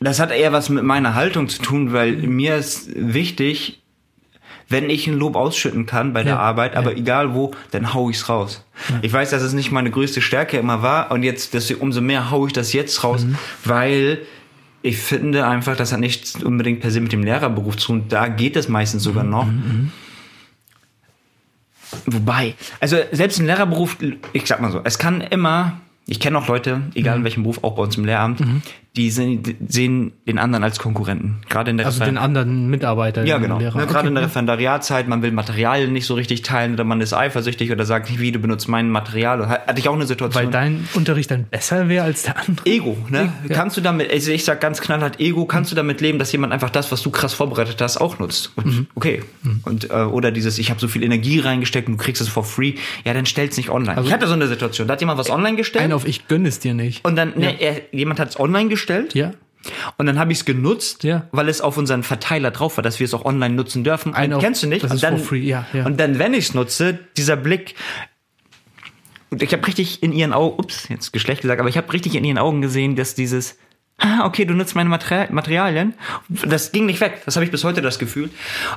das 0.00 0.20
hat 0.20 0.30
eher 0.30 0.52
was 0.52 0.68
mit 0.68 0.84
meiner 0.84 1.14
Haltung 1.14 1.48
zu 1.48 1.60
tun, 1.62 1.92
weil 1.92 2.12
mir 2.16 2.56
ist 2.56 2.90
wichtig, 2.94 3.80
wenn 4.68 4.88
ich 4.88 5.06
ein 5.08 5.18
Lob 5.18 5.34
ausschütten 5.36 5.84
kann 5.86 6.12
bei 6.12 6.22
der 6.22 6.34
Ja, 6.34 6.38
Arbeit, 6.38 6.76
aber 6.76 6.92
ja. 6.92 6.98
egal 6.98 7.34
wo, 7.34 7.50
dann 7.72 7.92
hau 7.92 8.08
ich's 8.08 8.28
raus. 8.28 8.64
Ich 9.02 9.12
weiß, 9.12 9.30
dass 9.30 9.42
es 9.42 9.52
nicht 9.52 9.72
meine 9.72 9.90
größte 9.90 10.20
Stärke 10.20 10.58
immer 10.58 10.80
war 10.82 11.10
und 11.10 11.22
jetzt, 11.22 11.54
deswegen 11.54 11.80
umso 11.80 12.00
mehr 12.00 12.30
hau 12.30 12.46
ich 12.46 12.52
das 12.52 12.72
jetzt 12.72 13.02
raus, 13.02 13.24
Mhm. 13.24 13.36
weil 13.64 14.18
ich 14.82 14.98
finde 14.98 15.46
einfach, 15.46 15.76
das 15.76 15.92
hat 15.92 16.00
nicht 16.00 16.42
unbedingt 16.44 16.80
per 16.80 16.90
se 16.90 17.00
mit 17.00 17.12
dem 17.12 17.22
Lehrerberuf 17.24 17.76
zu 17.76 17.88
tun. 17.88 18.04
Da 18.08 18.28
geht 18.28 18.56
es 18.56 18.68
meistens 18.68 19.02
sogar 19.02 19.24
Mhm, 19.24 19.30
noch. 19.30 19.48
Wobei, 22.06 22.54
also 22.80 22.96
selbst 23.12 23.38
im 23.40 23.46
Lehrerberuf, 23.46 23.96
ich 24.32 24.46
sag 24.46 24.60
mal 24.60 24.70
so, 24.72 24.80
es 24.84 24.98
kann 24.98 25.20
immer, 25.20 25.80
ich 26.06 26.20
kenne 26.20 26.38
auch 26.38 26.48
Leute, 26.48 26.82
egal 26.94 27.14
Mhm. 27.14 27.20
in 27.20 27.24
welchem 27.24 27.42
Beruf, 27.44 27.62
auch 27.62 27.74
bei 27.76 27.82
uns 27.82 27.96
im 27.96 28.04
Lehramt, 28.04 28.38
sind, 28.38 28.62
die 28.96 29.08
sehen 29.10 30.12
den 30.26 30.38
anderen 30.38 30.64
als 30.64 30.78
Konkurrenten. 30.80 31.42
Gerade 31.48 31.70
in 31.70 31.76
der 31.76 31.86
Also 31.86 32.00
Refer- 32.00 32.06
den 32.10 32.18
anderen 32.18 32.68
Mitarbeiter. 32.70 33.24
ja, 33.24 33.38
genau. 33.38 33.58
Ne, 33.58 33.70
Gerade 33.70 33.84
Okay, 33.98 34.06
in 34.08 34.14
der 34.14 34.22
ja. 34.22 34.26
Referendariatzeit, 34.26 35.06
man 35.06 35.22
will 35.22 35.30
Materialien 35.30 35.92
nicht 35.92 36.06
so 36.06 36.14
richtig 36.14 36.42
teilen 36.42 36.74
oder 36.74 36.82
man 36.84 37.00
ist 37.00 37.12
eifersüchtig 37.14 37.70
oder 37.70 37.84
sagt, 37.84 38.18
wie, 38.18 38.32
du 38.32 38.40
benutzt 38.40 38.68
mein 38.68 38.90
Material. 38.90 39.48
Hatte 39.48 39.78
ich 39.78 39.88
auch 39.88 39.94
eine 39.94 40.06
Situation. 40.06 40.44
Weil 40.44 40.50
dein 40.50 40.88
Unterricht 40.94 41.30
dann 41.30 41.44
besser 41.44 41.88
wäre 41.88 42.04
als 42.04 42.24
der 42.24 42.36
andere. 42.38 42.66
Ego, 42.66 42.96
ne? 43.08 43.32
Ja. 43.48 43.54
Kannst 43.54 43.76
du 43.76 43.80
damit, 43.80 44.10
also 44.10 44.32
ich 44.32 44.44
sag 44.44 44.60
ganz 44.60 44.80
knallhart, 44.80 45.20
Ego, 45.20 45.44
kannst 45.46 45.70
du 45.70 45.76
damit 45.76 46.00
leben, 46.00 46.18
dass 46.18 46.32
jemand 46.32 46.52
einfach 46.52 46.70
das, 46.70 46.90
was 46.90 47.00
du 47.02 47.10
krass 47.10 47.32
vorbereitet 47.32 47.80
hast, 47.80 47.96
auch 47.98 48.18
nutzt? 48.18 48.52
Und, 48.56 48.66
Mhm. 48.66 48.86
Okay. 48.96 49.22
Und 49.64 49.90
äh, 49.90 49.94
oder 49.94 50.32
dieses, 50.32 50.58
ich 50.58 50.68
habe 50.70 50.80
so 50.80 50.88
viel 50.88 51.02
Energie 51.04 51.38
reingesteckt 51.38 51.86
und 51.88 51.96
du 51.96 52.02
kriegst 52.02 52.20
es 52.20 52.28
for 52.28 52.42
free, 52.44 52.74
ja, 53.04 53.14
dann 53.14 53.24
stell's 53.26 53.56
nicht 53.56 53.70
online. 53.70 54.00
ich 54.04 54.12
hatte 54.12 54.26
so 54.26 54.34
eine 54.34 54.48
Situation, 54.48 54.88
da 54.88 54.92
hat 54.94 55.00
jemand 55.00 55.18
was 55.18 55.30
online 55.30 55.56
gestellt 55.56 55.84
Ein 55.84 55.92
auf 55.92 56.06
ich 56.06 56.26
gönne 56.28 56.48
es 56.48 56.58
dir 56.58 56.74
nicht. 56.74 57.04
und 57.04 57.14
dann, 57.16 57.34
ne, 57.36 57.60
er, 57.60 57.82
jemand 57.92 58.18
hat 58.18 58.30
es 58.30 58.40
online 58.40 58.68
gestellt 58.68 58.79
Ja. 59.14 59.32
und 59.98 60.06
dann 60.06 60.18
habe 60.18 60.32
ich 60.32 60.38
es 60.38 60.44
genutzt, 60.44 61.04
Ja. 61.04 61.26
weil 61.32 61.48
es 61.48 61.60
auf 61.60 61.76
unseren 61.76 62.02
Verteiler 62.02 62.50
drauf 62.50 62.76
war, 62.78 62.82
dass 62.82 62.98
wir 62.98 63.04
es 63.04 63.12
auch 63.14 63.24
online 63.24 63.54
nutzen 63.54 63.84
dürfen. 63.84 64.14
Ein 64.14 64.38
kennst 64.38 64.62
du 64.62 64.66
nicht? 64.66 64.82
das 64.82 64.90
und 64.90 64.96
ist 64.96 65.02
dann, 65.02 65.18
free, 65.18 65.40
ja, 65.40 65.66
ja. 65.72 65.84
Und 65.86 65.98
dann, 66.00 66.18
wenn 66.18 66.32
ich 66.34 66.46
es 66.48 66.54
nutze, 66.54 66.98
dieser 67.16 67.36
Blick. 67.36 67.74
Und 69.30 69.42
ich 69.42 69.52
habe 69.52 69.66
richtig 69.66 70.02
in 70.02 70.12
ihren 70.12 70.32
Augen, 70.32 70.58
ups, 70.58 70.88
jetzt 70.88 71.12
Geschlecht 71.12 71.42
gesagt, 71.42 71.60
aber 71.60 71.68
ich 71.68 71.76
habe 71.76 71.92
richtig 71.92 72.14
in 72.16 72.24
ihren 72.24 72.38
Augen 72.38 72.62
gesehen, 72.62 72.96
dass 72.96 73.14
dieses, 73.14 73.58
ah, 73.98 74.24
okay, 74.26 74.44
du 74.44 74.54
nutzt 74.54 74.74
meine 74.74 74.88
Materi 74.90 75.32
Materialien. 75.32 75.94
Das 76.28 76.72
ging 76.72 76.86
nicht 76.86 77.00
weg. 77.00 77.22
Das 77.26 77.36
habe 77.36 77.44
ich 77.44 77.50
bis 77.52 77.62
heute 77.62 77.80
das 77.82 77.98
Gefühl. 77.98 78.30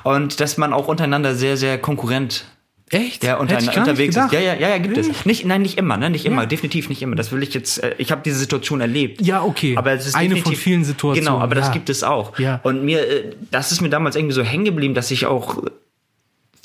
Und 0.03 0.39
dass 0.39 0.57
man 0.57 0.73
auch 0.73 0.87
untereinander 0.87 1.33
sehr, 1.33 1.57
sehr 1.57 1.77
konkurrent 1.79 2.45
Echt? 2.89 3.23
ja, 3.23 3.37
unter, 3.37 3.57
unterwegs 3.57 4.15
ist. 4.15 4.31
Ja, 4.31 4.39
ja, 4.39 4.53
ja, 4.53 4.69
ja, 4.69 4.77
gibt 4.77 4.97
es. 4.97 5.25
Nicht, 5.25 5.45
nein, 5.45 5.61
nicht 5.63 5.77
immer, 5.79 5.97
ne? 5.97 6.09
Nicht 6.11 6.25
immer, 6.25 6.41
Ja. 6.43 6.45
definitiv 6.47 6.89
nicht 6.89 7.01
immer. 7.01 7.15
Das 7.15 7.31
will 7.31 7.41
ich 7.41 7.53
jetzt, 7.53 7.81
äh, 7.81 7.95
ich 7.97 8.11
habe 8.11 8.21
diese 8.23 8.37
Situation 8.37 8.81
erlebt. 8.81 9.21
Ja, 9.21 9.41
okay. 9.41 9.75
Aber 9.77 9.91
es 9.93 10.05
ist 10.05 10.15
Eine 10.15 10.35
von 10.37 10.55
vielen 10.55 10.83
Situationen. 10.83 11.25
Genau, 11.25 11.39
aber 11.39 11.55
das 11.55 11.67
ja. 11.67 11.73
gibt 11.73 11.89
es 11.89 12.03
auch. 12.03 12.37
Ja. 12.37 12.59
Und 12.63 12.83
mir, 12.85 12.99
äh, 12.99 13.31
das 13.49 13.71
ist 13.71 13.81
mir 13.81 13.89
damals 13.89 14.15
irgendwie 14.15 14.35
so 14.35 14.43
hängen 14.43 14.65
geblieben, 14.65 14.93
dass 14.93 15.09
ich 15.09 15.25
auch 15.25 15.63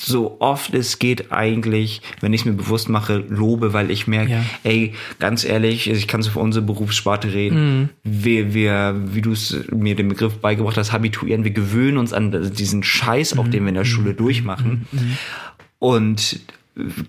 so 0.01 0.37
oft 0.41 0.75
es 0.75 1.01
geht 1.01 1.33
eigentlich, 1.33 2.03
wenn 2.21 2.33
ich 2.33 2.43
es 2.43 2.45
mir 2.45 2.53
bewusst 2.53 2.89
mache, 2.89 3.25
lobe, 3.29 3.73
weil 3.73 3.91
ich 3.91 4.07
merke, 4.07 4.31
Ja. 4.33 4.45
ey, 4.63 4.95
ganz 5.19 5.45
ehrlich, 5.45 5.91
ich 5.91 6.07
kann 6.07 6.23
so 6.23 6.31
für 6.31 6.39
unsere 6.39 6.65
Berufssparte 6.65 7.33
reden. 7.33 7.81
Mhm. 7.81 7.89
Wir, 8.05 8.55
wir, 8.55 8.95
wie 9.13 9.23
du 9.23 9.33
es 9.33 9.57
mir 9.73 9.97
den 9.97 10.09
Begriff 10.09 10.37
beigebracht 10.37 10.77
hast, 10.77 10.93
habituieren, 10.93 11.43
wir 11.43 11.51
gewöhnen 11.51 11.97
uns 11.99 12.13
an 12.13 12.53
diesen 12.55 12.85
Scheiß, 12.85 13.35
Mhm. 13.35 13.41
auch 13.41 13.49
den 13.49 13.65
wir 13.65 13.71
in 13.71 13.75
der 13.75 13.85
Schule 13.85 14.15
durchmachen. 14.15 14.87
Und 15.79 16.41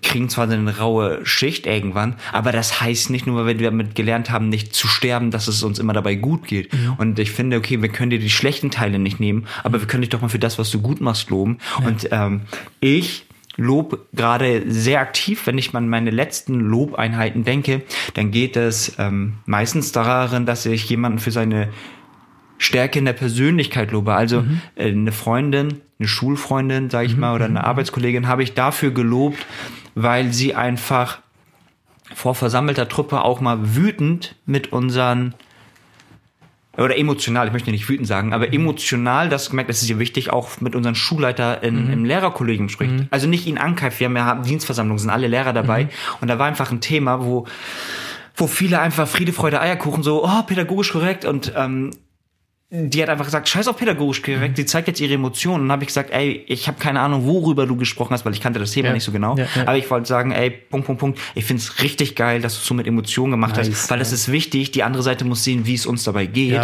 kriegen 0.02 0.28
zwar 0.28 0.50
eine 0.50 0.78
raue 0.78 1.24
Schicht 1.24 1.66
irgendwann, 1.66 2.16
aber 2.32 2.50
das 2.50 2.80
heißt 2.80 3.10
nicht 3.10 3.26
nur, 3.26 3.46
weil 3.46 3.60
wir 3.60 3.70
damit 3.70 3.94
gelernt 3.94 4.30
haben, 4.30 4.48
nicht 4.48 4.74
zu 4.74 4.88
sterben, 4.88 5.30
dass 5.30 5.46
es 5.46 5.62
uns 5.62 5.78
immer 5.78 5.92
dabei 5.92 6.16
gut 6.16 6.46
geht. 6.46 6.70
Und 6.98 7.20
ich 7.20 7.30
finde, 7.30 7.56
okay, 7.56 7.80
wir 7.80 7.88
können 7.88 8.10
dir 8.10 8.18
die 8.18 8.30
schlechten 8.30 8.72
Teile 8.72 8.98
nicht 8.98 9.20
nehmen, 9.20 9.46
aber 9.62 9.80
wir 9.80 9.86
können 9.86 10.00
dich 10.00 10.10
doch 10.10 10.22
mal 10.22 10.28
für 10.28 10.40
das, 10.40 10.58
was 10.58 10.70
du 10.70 10.80
gut 10.80 11.00
machst, 11.00 11.30
loben. 11.30 11.58
Und 11.86 12.08
ähm, 12.10 12.42
ich 12.80 13.26
lob 13.56 14.06
gerade 14.12 14.64
sehr 14.66 15.00
aktiv, 15.00 15.46
wenn 15.46 15.58
ich 15.58 15.72
mal 15.72 15.80
an 15.80 15.88
meine 15.88 16.10
letzten 16.10 16.58
Lobeinheiten 16.58 17.44
denke, 17.44 17.82
dann 18.14 18.30
geht 18.30 18.56
es 18.56 18.94
ähm, 18.98 19.34
meistens 19.46 19.92
darin, 19.92 20.46
dass 20.46 20.66
ich 20.66 20.88
jemanden 20.88 21.18
für 21.18 21.30
seine 21.30 21.68
Stärke 22.60 22.98
in 22.98 23.06
der 23.06 23.14
Persönlichkeit 23.14 23.90
lobe. 23.90 24.14
Also 24.14 24.44
äh, 24.76 24.90
eine 24.90 25.12
Freundin, 25.12 25.80
eine 25.98 26.06
Schulfreundin, 26.06 26.90
sage 26.90 27.06
ich 27.06 27.16
mal, 27.16 27.34
oder 27.34 27.46
eine 27.46 27.64
Arbeitskollegin 27.64 28.28
habe 28.28 28.42
ich 28.42 28.52
dafür 28.52 28.90
gelobt, 28.90 29.46
weil 29.94 30.32
sie 30.34 30.54
einfach 30.54 31.20
vor 32.14 32.34
versammelter 32.34 32.86
Truppe 32.86 33.22
auch 33.22 33.40
mal 33.40 33.74
wütend 33.76 34.36
mit 34.44 34.72
unseren 34.72 35.34
oder 36.76 36.96
emotional, 36.96 37.46
ich 37.46 37.52
möchte 37.52 37.70
nicht 37.70 37.88
wütend 37.88 38.06
sagen, 38.06 38.32
aber 38.32 38.52
emotional, 38.52 39.28
das 39.28 39.50
gemerkt, 39.50 39.70
das 39.70 39.82
ist 39.82 39.90
ihr 39.90 39.98
wichtig, 39.98 40.30
auch 40.30 40.60
mit 40.60 40.74
unseren 40.74 40.94
Schulleiter 40.94 41.62
in, 41.62 41.90
im 41.92 42.04
Lehrerkollegium 42.04 42.68
spricht. 42.68 42.92
Also 43.10 43.26
nicht 43.26 43.46
ihn 43.46 43.58
angreift, 43.58 44.00
wir 44.00 44.06
haben 44.06 44.16
ja 44.16 44.34
Dienstversammlungen, 44.36 44.98
sind 44.98 45.10
alle 45.10 45.26
Lehrer 45.28 45.52
dabei 45.52 45.88
und 46.20 46.28
da 46.28 46.38
war 46.38 46.46
einfach 46.46 46.70
ein 46.70 46.80
Thema, 46.80 47.24
wo 47.24 47.46
wo 48.36 48.46
viele 48.46 48.80
einfach 48.80 49.08
Friede, 49.08 49.32
Freude, 49.32 49.60
Eierkuchen 49.60 50.02
so, 50.02 50.24
oh, 50.24 50.42
pädagogisch 50.46 50.92
korrekt 50.92 51.24
und 51.24 51.52
ähm, 51.56 51.90
die 52.72 53.02
hat 53.02 53.08
einfach 53.08 53.24
gesagt, 53.24 53.48
scheiß 53.48 53.66
auf 53.66 53.76
pädagogisch 53.76 54.22
korrekt, 54.22 54.56
die 54.56 54.64
zeigt 54.64 54.86
jetzt 54.86 55.00
ihre 55.00 55.14
Emotionen. 55.14 55.62
Und 55.62 55.68
dann 55.68 55.72
habe 55.72 55.82
ich 55.82 55.88
gesagt, 55.88 56.10
ey, 56.12 56.44
ich 56.46 56.68
habe 56.68 56.78
keine 56.78 57.00
Ahnung, 57.00 57.26
worüber 57.26 57.66
du 57.66 57.74
gesprochen 57.74 58.12
hast, 58.12 58.24
weil 58.24 58.32
ich 58.32 58.40
kannte 58.40 58.60
das 58.60 58.70
Thema 58.70 58.88
Ja. 58.88 58.94
nicht 58.94 59.02
so 59.02 59.10
genau. 59.10 59.36
Ja, 59.36 59.46
ja. 59.56 59.62
Aber 59.62 59.76
ich 59.76 59.90
wollte 59.90 60.06
sagen, 60.06 60.30
ey, 60.30 60.50
Punkt, 60.50 60.86
Punkt, 60.86 61.00
Punkt, 61.00 61.20
ich 61.34 61.44
find's 61.44 61.82
richtig 61.82 62.14
geil, 62.14 62.40
dass 62.40 62.54
du 62.60 62.64
so 62.64 62.74
mit 62.74 62.86
Emotionen 62.86 63.32
gemacht 63.32 63.56
Nice, 63.56 63.70
hast, 63.70 63.90
weil 63.90 64.00
es 64.00 64.12
ist 64.12 64.30
wichtig, 64.30 64.70
die 64.70 64.84
andere 64.84 65.02
Seite 65.02 65.24
muss 65.24 65.42
sehen, 65.42 65.66
wie 65.66 65.74
es 65.74 65.84
uns 65.84 66.04
dabei 66.04 66.26
geht. 66.26 66.60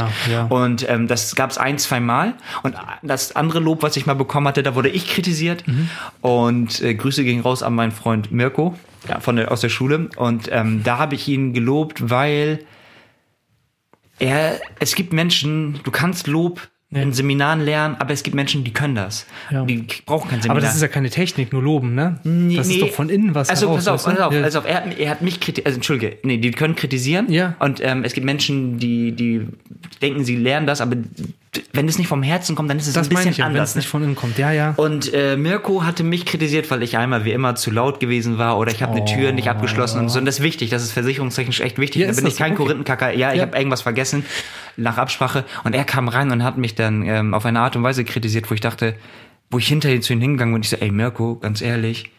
Und 0.49 0.89
ähm, 0.89 1.09
das 1.09 1.35
gab's 1.35 1.59
ein, 1.59 1.77
zwei 1.79 1.99
Mal. 1.99 2.35
Und 2.63 2.77
das 3.03 3.35
andere 3.35 3.59
Lob, 3.59 3.83
was 3.83 3.97
ich 3.97 4.07
mal 4.07 4.15
bekommen 4.15 4.47
hatte, 4.47 4.63
da 4.63 4.77
wurde 4.77 4.91
ich 4.91 5.09
kritisiert. 5.09 5.67
Mhm. 5.67 5.91
Und 6.21 6.83
äh, 6.83 6.95
Grüße 6.95 7.25
gingen 7.25 7.43
raus 7.43 7.65
an 7.65 7.75
meinen 7.75 7.93
Freund 7.93 8.31
Mirko 8.31 8.77
ja, 9.09 9.19
von 9.19 9.35
der, 9.37 9.51
aus 9.51 9.61
der 9.61 9.71
Schule. 9.71 10.09
Und 10.17 10.49
ähm, 10.53 10.83
da 10.85 10.99
habe 10.99 11.17
ich 11.17 11.27
ihn 11.27 11.53
gelobt, 11.53 12.11
weil 12.11 12.61
er, 14.18 14.61
es 14.80 14.94
gibt 14.94 15.12
Menschen, 15.12 15.80
du 15.85 15.90
kannst 15.90 16.26
Lob 16.26 16.68
Ja. 16.90 17.02
in 17.02 17.12
Seminaren 17.12 17.61
lernen, 17.62 17.96
aber 17.99 18.12
es 18.12 18.23
gibt 18.23 18.37
Menschen, 18.37 18.62
die 18.62 18.73
können 18.73 18.94
das. 18.94 19.26
Ja. 19.50 19.64
Die 19.64 19.85
brauchen 20.06 20.30
kein 20.30 20.40
Seminar. 20.40 20.58
Aber 20.58 20.61
das 20.61 20.76
ist 20.76 20.82
ja 20.82 20.88
keine 20.88 21.11
Technik, 21.11 21.52
nur 21.52 21.61
loben, 21.62 21.94
ne? 21.96 22.20
Nee, 22.23 22.56
das 22.56 22.68
nee. 22.68 22.75
ist 22.75 22.82
doch 22.82 22.90
von 22.92 23.08
innen 23.08 23.35
was 23.35 23.50
Also 23.50 23.68
pass 23.75 23.88
auf, 23.88 24.04
pass 24.04 24.18
auf, 24.20 24.32
Ja. 24.32 24.42
also 24.42 24.61
auf, 24.61 24.66
er 24.66 24.76
hat, 24.76 24.99
er 24.99 25.11
hat 25.11 25.20
mich 25.20 25.40
kritisiert, 25.40 25.66
also 25.66 25.76
entschuldige, 25.78 26.18
nee, 26.23 26.37
die 26.38 26.52
können 26.52 26.76
kritisieren 26.76 27.30
Ja. 27.30 27.56
und 27.58 27.80
ähm, 27.82 28.04
es 28.04 28.12
gibt 28.14 28.25
Menschen, 28.25 28.78
die, 28.78 29.11
die 29.12 29.49
denken, 30.00 30.25
sie 30.25 30.37
lernen 30.37 30.68
das, 30.68 30.80
aber 30.80 30.96
wenn 31.73 31.89
es 31.89 31.99
nicht 31.99 32.09
vom 32.09 32.23
Herzen 32.23 32.55
kommt, 32.57 32.71
dann 32.71 32.79
ist 32.79 32.87
es 32.87 32.95
das 32.95 33.09
ein 33.09 33.13
meine 33.15 33.19
bisschen 33.27 33.33
ich 33.33 33.39
ja, 33.39 33.45
wenn 33.47 33.53
anders. 33.53 33.71
es 33.71 33.75
ne? 33.75 33.81
nicht 33.81 33.89
von 33.89 34.03
innen 34.03 34.15
kommt. 34.17 34.39
Ja, 34.39 34.51
ja. 34.53 34.75
Und 34.77 35.13
äh, 35.15 35.37
Mirko 35.37 35.85
hatte 35.85 36.03
mich 36.05 36.25
kritisiert, 36.27 36.71
weil 36.71 36.83
ich 36.83 36.97
einmal 36.97 37.25
wie 37.25 37.33
immer 37.33 37.55
zu 37.55 37.71
laut 37.71 38.01
gewesen 38.01 38.39
war 38.39 38.59
oder 38.59 38.73
ich 38.73 38.83
habe 38.83 38.93
eine 38.95 39.05
Tür 39.05 39.33
nicht 39.33 39.49
abgeschlossen 39.49 40.01
und 40.01 40.09
so. 40.09 40.19
Und 40.19 40.25
das 40.25 40.39
ist 40.39 40.43
wichtig, 40.45 40.71
das 40.71 40.83
ist 40.83 40.93
versicherungstechnisch 40.93 41.61
echt 41.61 41.79
wichtig. 41.79 42.03
Ja, 42.03 42.09
da 42.09 42.15
bin 42.15 42.27
ich 42.27 42.37
kein 42.37 42.53
Okay. 42.53 42.63
Korinthenkacker. 42.63 43.13
Ja, 43.15 43.33
ich 43.33 43.39
Ja. 43.39 43.43
habe 43.47 43.57
irgendwas 43.57 43.83
vergessen 43.83 44.25
nach 44.77 44.99
Absprache. 44.99 45.45
Und 45.65 45.75
er 45.75 45.85
kam 45.85 46.09
rein 46.09 46.31
und 46.31 46.43
hat 46.45 46.59
mich 46.59 46.75
dann 46.75 47.03
ähm, 47.07 47.35
auf 47.35 47.47
eine 47.47 47.61
Art 47.61 47.77
und 47.77 47.83
Weise 47.83 48.05
kritisiert, 48.05 48.51
wo 48.51 48.55
ich 48.55 48.61
dachte, 48.61 48.95
wo 49.51 49.59
ich 49.59 49.69
hinterher 49.69 50.01
zu 50.01 50.13
ihm 50.13 50.21
hingegangen 50.21 50.53
bin 50.53 50.57
und 50.61 50.65
ich 50.65 50.71
so, 50.71 50.77
ey 50.77 50.91
Mirko, 50.91 51.37
ganz 51.37 51.61
ehrlich, 51.63 52.11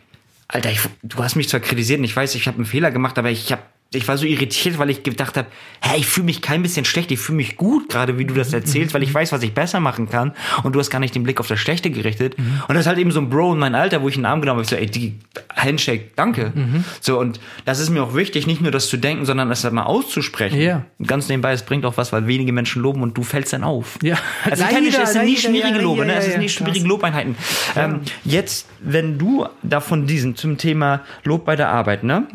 Alter, 0.50 0.72
ich, 0.72 0.80
du 1.04 1.22
hast 1.22 1.36
mich 1.36 1.50
zwar 1.50 1.60
kritisiert 1.60 2.00
und 2.00 2.06
ich 2.06 2.16
weiß, 2.16 2.34
ich 2.36 2.48
habe 2.48 2.56
einen 2.56 2.66
Fehler 2.66 2.90
gemacht, 2.90 3.18
aber 3.20 3.30
ich 3.30 3.52
habe 3.52 3.62
ich 3.94 4.08
war 4.08 4.18
so 4.18 4.26
irritiert, 4.26 4.78
weil 4.80 4.90
ich 4.90 5.04
gedacht 5.04 5.38
habe, 5.38 5.48
hä, 5.82 5.98
ich 5.98 6.06
fühle 6.06 6.26
mich 6.26 6.42
kein 6.42 6.62
bisschen 6.62 6.84
schlecht, 6.84 7.12
ich 7.12 7.20
fühle 7.20 7.38
mich 7.38 7.56
gut, 7.56 7.90
gerade 7.90 8.18
wie 8.18 8.26
du 8.26 8.34
das 8.34 8.52
erzählst, 8.52 8.94
weil 8.94 9.04
ich 9.04 9.14
weiß, 9.14 9.32
was 9.32 9.42
ich 9.44 9.54
besser 9.54 9.80
machen 9.80 10.10
kann 10.10 10.34
und 10.64 10.76
du 10.76 10.80
hast 10.80 10.90
gar 10.90 11.00
nicht 11.00 11.16
den 11.16 11.24
Blick 11.24 11.40
auf 11.40 11.48
das 11.48 11.60
Schlechte 11.60 11.90
gerichtet. 11.90 12.36
Und 12.38 12.70
das 12.70 12.82
ist 12.82 12.88
halt 12.88 12.98
eben 12.98 13.12
so 13.12 13.22
ein 13.22 13.30
Bro 13.30 13.54
in 13.54 13.60
meinem 13.60 13.76
Alter, 13.76 14.02
wo 14.02 14.10
ich 14.10 14.16
in 14.16 14.22
den 14.22 14.26
Arm 14.26 14.42
genommen 14.42 14.58
habe, 14.58 14.64
ich 14.64 14.70
so, 14.70 14.76
ey, 14.76 14.88
die 14.88 15.16
Handshake, 15.56 16.12
danke. 16.16 16.52
So, 17.00 17.20
und 17.20 17.40
das 17.66 17.80
ist 17.80 17.90
mir 17.90 18.04
auch 18.04 18.14
wichtig, 18.14 18.46
nicht 18.46 18.62
nur 18.62 18.72
das 18.72 18.90
zu 18.90 18.98
denken, 18.98 19.26
sondern 19.26 19.50
das 19.50 19.64
halt 19.64 19.74
mal 19.74 19.84
auszusprechen. 19.84 20.60
Ja. 20.60 20.84
Ganz 21.06 21.30
nebenbei, 21.30 21.54
es 21.54 21.64
bringt 21.64 21.86
auch 21.86 21.98
was, 21.98 22.12
weil 22.12 22.28
wenige 22.28 22.52
Menschen 22.52 22.82
loben 22.82 23.02
und 23.02 23.18
du 23.18 23.24
fällst 23.24 23.54
dann 23.54 23.64
auf. 23.64 23.98
Ja. 24.04 24.18
Es 24.50 24.60
sind, 24.60 24.70
keine, 24.70 24.90
Leider, 24.90 25.04
es 25.04 25.14
sind 25.14 25.26
nie 25.26 25.36
leider, 25.36 25.48
schmierige 25.48 25.78
ja, 25.78 25.82
Lobe, 25.82 26.02
ja, 26.02 26.08
ne? 26.08 26.16
es 26.16 26.26
ja, 26.26 26.32
sind 26.32 26.40
nie 26.40 26.46
ja, 26.46 26.52
schmierige 26.52 26.80
krass. 26.80 26.90
Lobeinheiten. 26.90 27.36
Ähm, 27.76 28.02
jetzt, 28.26 28.68
wenn 28.82 29.18
du 29.18 29.48
da 29.64 29.80
von 29.80 30.08
diesen 30.08 30.36
zum 30.36 30.58
Thema 30.58 31.02
Lob 31.24 31.46
bei 31.46 31.56
der 31.56 31.70
Arbeit, 31.70 32.04
ne? 32.04 32.28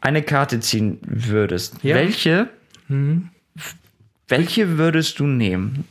Eine 0.00 0.22
Karte 0.22 0.60
ziehen 0.60 0.98
würdest, 1.02 1.76
Ja. 1.82 1.96
welche, 1.96 2.48
welche 4.28 4.78
würdest 4.78 5.18
du 5.18 5.26
nehmen? 5.26 5.84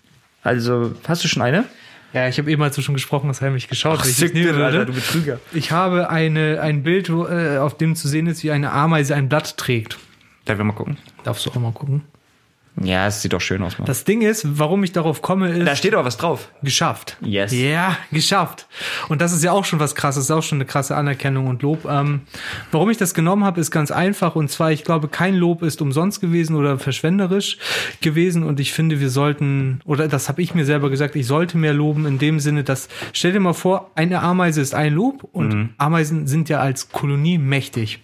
Also, 0.44 0.96
hast 1.08 1.24
du 1.24 1.28
schon 1.28 1.42
eine? 1.42 1.66
Ja, 2.14 2.28
ich 2.28 2.40
habe 2.40 2.50
eben 2.50 2.60
mal 2.60 2.74
so 2.74 2.82
schon 2.82 2.96
gesprochen, 2.96 3.30
hast 3.30 3.42
heimlich 3.42 3.68
geschaut, 3.68 4.04
welche 4.04 4.26
ich 4.26 4.34
nehmen 4.34 4.60
Alter, 4.60 4.86
du 4.86 4.94
Betrüger. 4.94 5.40
Ich 5.54 5.72
habe 5.72 6.10
eine, 6.10 6.60
ein 6.62 6.82
Bild, 6.82 7.12
wo, 7.12 7.28
äh, 7.28 7.58
auf 7.60 7.78
dem 7.78 7.96
zu 7.96 8.08
sehen 8.08 8.26
ist, 8.26 8.44
wie 8.44 8.50
eine 8.52 8.72
Ameise 8.72 9.14
ein 9.16 9.30
Blatt 9.30 9.58
trägt. 9.58 10.00
Darf 10.46 10.58
ich 10.58 10.66
mal 10.66 10.74
gucken? 10.74 10.98
Darfst 11.24 11.46
du 11.46 11.52
auch 11.52 11.56
mal 11.56 11.72
gucken. 11.72 12.02
Ja, 12.82 13.08
es 13.08 13.22
sieht 13.22 13.34
doch 13.34 13.42
schön 13.42 13.62
aus, 13.64 13.78
Mann. 13.78 13.86
Das 13.86 14.04
Ding 14.04 14.22
ist, 14.22 14.58
warum 14.58 14.84
ich 14.84 14.92
darauf 14.92 15.22
komme, 15.22 15.50
ist 15.50 15.68
da 15.68 15.76
steht 15.76 15.94
aber 15.94 16.06
was 16.06 16.18
drauf. 16.18 16.50
geschafft. 16.64 17.18
Yes. 17.22 17.52
Ja, 17.52 17.98
geschafft. 18.12 18.68
Und 19.10 19.22
das 19.22 19.34
ist 19.34 19.44
ja 19.44 19.52
auch 19.52 19.66
schon 19.66 19.80
was 19.80 19.96
krasses, 19.96 20.26
ist 20.26 20.32
auch 20.32 20.44
schon 20.44 20.58
eine 20.58 20.66
krasse 20.66 20.96
Anerkennung 20.96 21.48
und 21.48 21.62
Lob. 21.62 21.86
Ähm, 21.86 22.22
warum 22.72 22.90
ich 22.90 22.98
das 22.98 23.14
genommen 23.14 23.44
habe, 23.44 23.60
ist 23.60 23.72
ganz 23.72 23.92
einfach. 23.92 24.36
Und 24.36 24.50
zwar, 24.50 24.72
ich 24.72 24.84
glaube, 24.84 25.08
kein 25.08 25.36
Lob 25.36 25.62
ist 25.62 25.82
umsonst 25.82 26.22
gewesen 26.22 26.56
oder 26.56 26.80
verschwenderisch 26.80 27.58
gewesen. 28.02 28.44
Und 28.44 28.60
ich 28.60 28.72
finde, 28.72 29.00
wir 29.00 29.10
sollten, 29.10 29.82
oder 29.86 30.08
das 30.08 30.30
habe 30.30 30.42
ich 30.42 30.56
mir 30.56 30.66
selber 30.66 30.90
gesagt, 30.90 31.16
ich 31.16 31.28
sollte 31.28 31.58
mehr 31.58 31.74
loben 31.74 32.06
in 32.06 32.18
dem 32.18 32.40
Sinne, 32.40 32.64
dass, 32.64 32.88
stell 33.14 33.34
dir 33.34 33.40
mal 33.40 33.54
vor, 33.54 33.92
eine 33.96 34.22
Ameise 34.22 34.62
ist 34.62 34.74
ein 34.74 34.94
Lob 34.94 35.28
und 35.32 35.70
Ameisen 35.78 36.28
sind 36.28 36.50
ja 36.50 36.60
als 36.60 36.90
Kolonie 36.90 37.38
mächtig. 37.38 38.00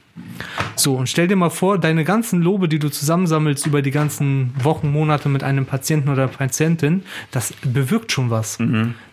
So, 0.75 0.95
und 0.95 1.07
stell 1.07 1.27
dir 1.27 1.36
mal 1.36 1.50
vor, 1.50 1.77
deine 1.77 2.03
ganzen 2.03 2.41
Lobe, 2.41 2.67
die 2.67 2.79
du 2.79 2.89
zusammensammelst 2.89 3.65
über 3.65 3.81
die 3.81 3.91
ganzen 3.91 4.53
Wochen, 4.62 4.91
Monate 4.91 5.29
mit 5.29 5.43
einem 5.43 5.65
Patienten 5.65 6.10
oder 6.10 6.27
Patientin, 6.27 7.03
das 7.31 7.53
bewirkt 7.63 8.12
schon 8.12 8.29
was. 8.29 8.57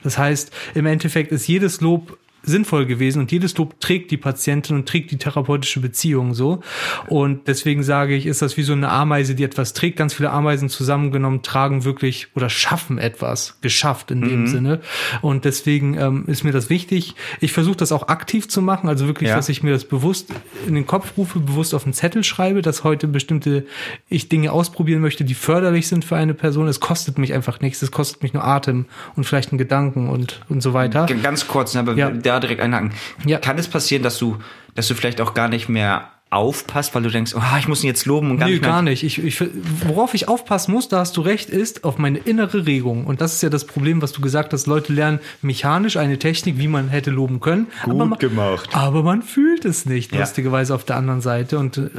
Das 0.02 0.18
heißt, 0.18 0.52
im 0.74 0.86
Endeffekt 0.86 1.32
ist 1.32 1.46
jedes 1.46 1.80
Lob 1.80 2.18
sinnvoll 2.42 2.86
gewesen 2.86 3.20
und 3.20 3.30
jedes 3.32 3.56
Lob 3.56 3.80
trägt 3.80 4.10
die 4.10 4.16
Patientin 4.16 4.76
und 4.76 4.88
trägt 4.88 5.10
die 5.10 5.16
therapeutische 5.16 5.80
Beziehung 5.80 6.34
so. 6.34 6.60
Und 7.08 7.46
deswegen 7.48 7.82
sage 7.82 8.14
ich, 8.14 8.26
ist 8.26 8.42
das 8.42 8.56
wie 8.56 8.62
so 8.62 8.72
eine 8.72 8.88
Ameise, 8.90 9.34
die 9.34 9.44
etwas 9.44 9.72
trägt. 9.74 9.96
Ganz 9.96 10.14
viele 10.14 10.30
Ameisen 10.30 10.68
zusammengenommen 10.68 11.42
tragen 11.42 11.84
wirklich 11.84 12.28
oder 12.34 12.48
schaffen 12.50 12.98
etwas, 12.98 13.58
geschafft 13.60 14.10
in 14.10 14.20
dem 14.22 14.46
Sinne. 14.46 14.80
Und 15.20 15.44
deswegen 15.44 15.96
ähm, 15.98 16.24
ist 16.26 16.44
mir 16.44 16.52
das 16.52 16.70
wichtig. 16.70 17.14
Ich 17.40 17.52
versuche 17.52 17.76
das 17.76 17.92
auch 17.92 18.08
aktiv 18.08 18.48
zu 18.48 18.62
machen, 18.62 18.88
also 18.88 19.06
wirklich, 19.06 19.28
Ja. 19.30 19.36
dass 19.36 19.48
ich 19.48 19.62
mir 19.62 19.70
das 19.72 19.84
bewusst 19.84 20.30
in 20.66 20.74
den 20.74 20.86
Kopf 20.86 21.16
rufe, 21.16 21.38
bewusst 21.40 21.74
auf 21.74 21.84
einen 21.84 21.92
Zettel 21.92 22.24
schreibe, 22.24 22.62
dass 22.62 22.84
heute 22.84 23.06
bestimmte 23.08 23.66
ich 24.08 24.28
Dinge 24.28 24.52
ausprobieren 24.52 25.00
möchte, 25.00 25.24
die 25.24 25.34
förderlich 25.34 25.86
sind 25.88 26.04
für 26.04 26.16
eine 26.16 26.34
Person. 26.34 26.66
Es 26.68 26.80
kostet 26.80 27.18
mich 27.18 27.32
einfach 27.34 27.60
nichts, 27.60 27.82
es 27.82 27.90
kostet 27.90 28.22
mich 28.22 28.32
nur 28.32 28.44
Atem 28.44 28.86
und 29.16 29.24
vielleicht 29.24 29.50
einen 29.52 29.58
Gedanken 29.58 30.08
und, 30.08 30.40
und 30.48 30.62
so 30.62 30.72
weiter. 30.74 31.06
Ganz 31.22 31.46
kurz, 31.46 31.74
ne, 31.74 31.80
aber 31.80 31.94
Ja. 31.94 32.10
Da 32.32 32.40
direkt 32.40 32.60
einhaken. 32.60 32.92
Ja. 33.24 33.38
Kann 33.38 33.58
es 33.58 33.68
passieren, 33.68 34.02
dass 34.02 34.18
du, 34.18 34.38
dass 34.74 34.88
du 34.88 34.94
vielleicht 34.94 35.20
auch 35.20 35.34
gar 35.34 35.48
nicht 35.48 35.68
mehr 35.68 36.10
aufpasst, 36.32 36.94
weil 36.94 37.02
du 37.02 37.10
denkst, 37.10 37.34
oh, 37.36 37.56
ich 37.58 37.68
muss 37.68 37.84
ihn 37.84 37.88
jetzt 37.88 38.06
loben 38.06 38.30
und 38.30 38.38
gar 38.38 38.46
Nee, 38.46 38.52
nicht 38.54 38.62
mehr. 38.62 38.70
gar 38.70 38.82
nicht. 38.82 39.02
Ich, 39.02 39.22
ich, 39.22 39.42
worauf 39.86 40.14
ich 40.14 40.28
aufpassen 40.28 40.72
muss, 40.72 40.88
da 40.88 40.98
hast 41.00 41.16
du 41.16 41.20
recht, 41.20 41.50
ist 41.50 41.84
auf 41.84 41.98
meine 41.98 42.18
innere 42.18 42.66
Regung. 42.66 43.06
Und 43.06 43.20
das 43.20 43.34
ist 43.34 43.42
ja 43.42 43.50
das 43.50 43.66
Problem, 43.66 44.00
was 44.02 44.12
du 44.12 44.20
gesagt 44.22 44.52
hast. 44.52 44.66
Leute 44.66 44.92
lernen 44.92 45.20
mechanisch 45.42 45.96
eine 45.96 46.18
Technik, 46.18 46.58
wie 46.58 46.68
man 46.68 46.88
hätte 46.88 47.10
loben 47.10 47.40
können. 47.40 47.66
aber 47.82 48.06
man, 48.06 48.18
gemacht. 48.18 48.70
Aber 48.72 49.02
man 49.02 49.22
fühlt 49.22 49.64
es 49.64 49.84
nicht, 49.86 50.12
Ja. 50.12 50.20
lustigerweise 50.20 50.74
auf 50.74 50.84
der 50.84 50.96
anderen 50.96 51.20
Seite. 51.20 51.58
Und, 51.58 51.76
äh, 51.76 51.90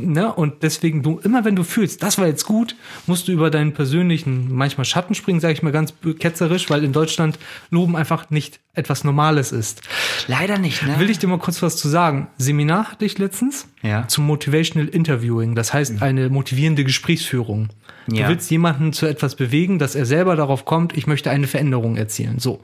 ne? 0.00 0.32
und 0.32 0.62
deswegen, 0.62 1.02
du, 1.02 1.18
immer 1.24 1.44
wenn 1.44 1.56
du 1.56 1.64
fühlst, 1.64 2.02
das 2.02 2.18
war 2.18 2.26
jetzt 2.26 2.44
gut, 2.46 2.76
musst 3.06 3.26
du 3.28 3.32
über 3.32 3.50
deinen 3.50 3.72
persönlichen, 3.72 4.54
manchmal 4.54 4.84
Schatten 4.84 5.14
springen, 5.14 5.40
sage 5.40 5.54
ich 5.54 5.62
mal 5.62 5.72
ganz 5.72 5.92
ketzerisch, 6.18 6.70
weil 6.70 6.84
in 6.84 6.92
Deutschland 6.92 7.38
Loben 7.70 7.96
einfach 7.96 8.30
nicht 8.30 8.60
etwas 8.74 9.04
Normales 9.04 9.52
ist. 9.52 9.82
Leider 10.28 10.58
nicht, 10.58 10.86
ne? 10.86 10.98
Will 10.98 11.10
ich 11.10 11.18
dir 11.18 11.26
mal 11.28 11.38
kurz 11.38 11.62
was 11.62 11.76
zu 11.76 11.88
sagen? 11.88 12.28
Seminar 12.38 12.92
hatte 12.92 13.04
ich 13.04 13.18
letztens 13.18 13.66
Ja. 13.82 14.06
zum 14.08 14.26
Motivational 14.26 14.88
Interviewing. 14.88 15.54
Das 15.54 15.72
heißt, 15.74 16.02
eine 16.02 16.28
motivierende 16.30 16.84
Gesprächsführung. 16.84 17.68
Ja. 18.10 18.24
Du 18.24 18.30
willst 18.30 18.50
jemanden 18.50 18.92
zu 18.92 19.06
etwas 19.06 19.36
bewegen, 19.36 19.78
dass 19.78 19.94
er 19.94 20.06
selber 20.06 20.34
darauf 20.36 20.64
kommt, 20.64 20.96
ich 20.96 21.06
möchte 21.06 21.30
eine 21.30 21.46
Veränderung 21.46 21.96
erzielen. 21.96 22.38
So. 22.38 22.62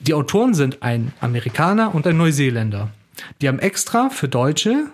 Die 0.00 0.14
Autoren 0.14 0.54
sind 0.54 0.82
ein 0.82 1.12
Amerikaner 1.20 1.94
und 1.94 2.06
ein 2.06 2.16
Neuseeländer. 2.16 2.90
Die 3.40 3.48
haben 3.48 3.58
extra 3.60 4.10
für 4.10 4.28
Deutsche 4.28 4.86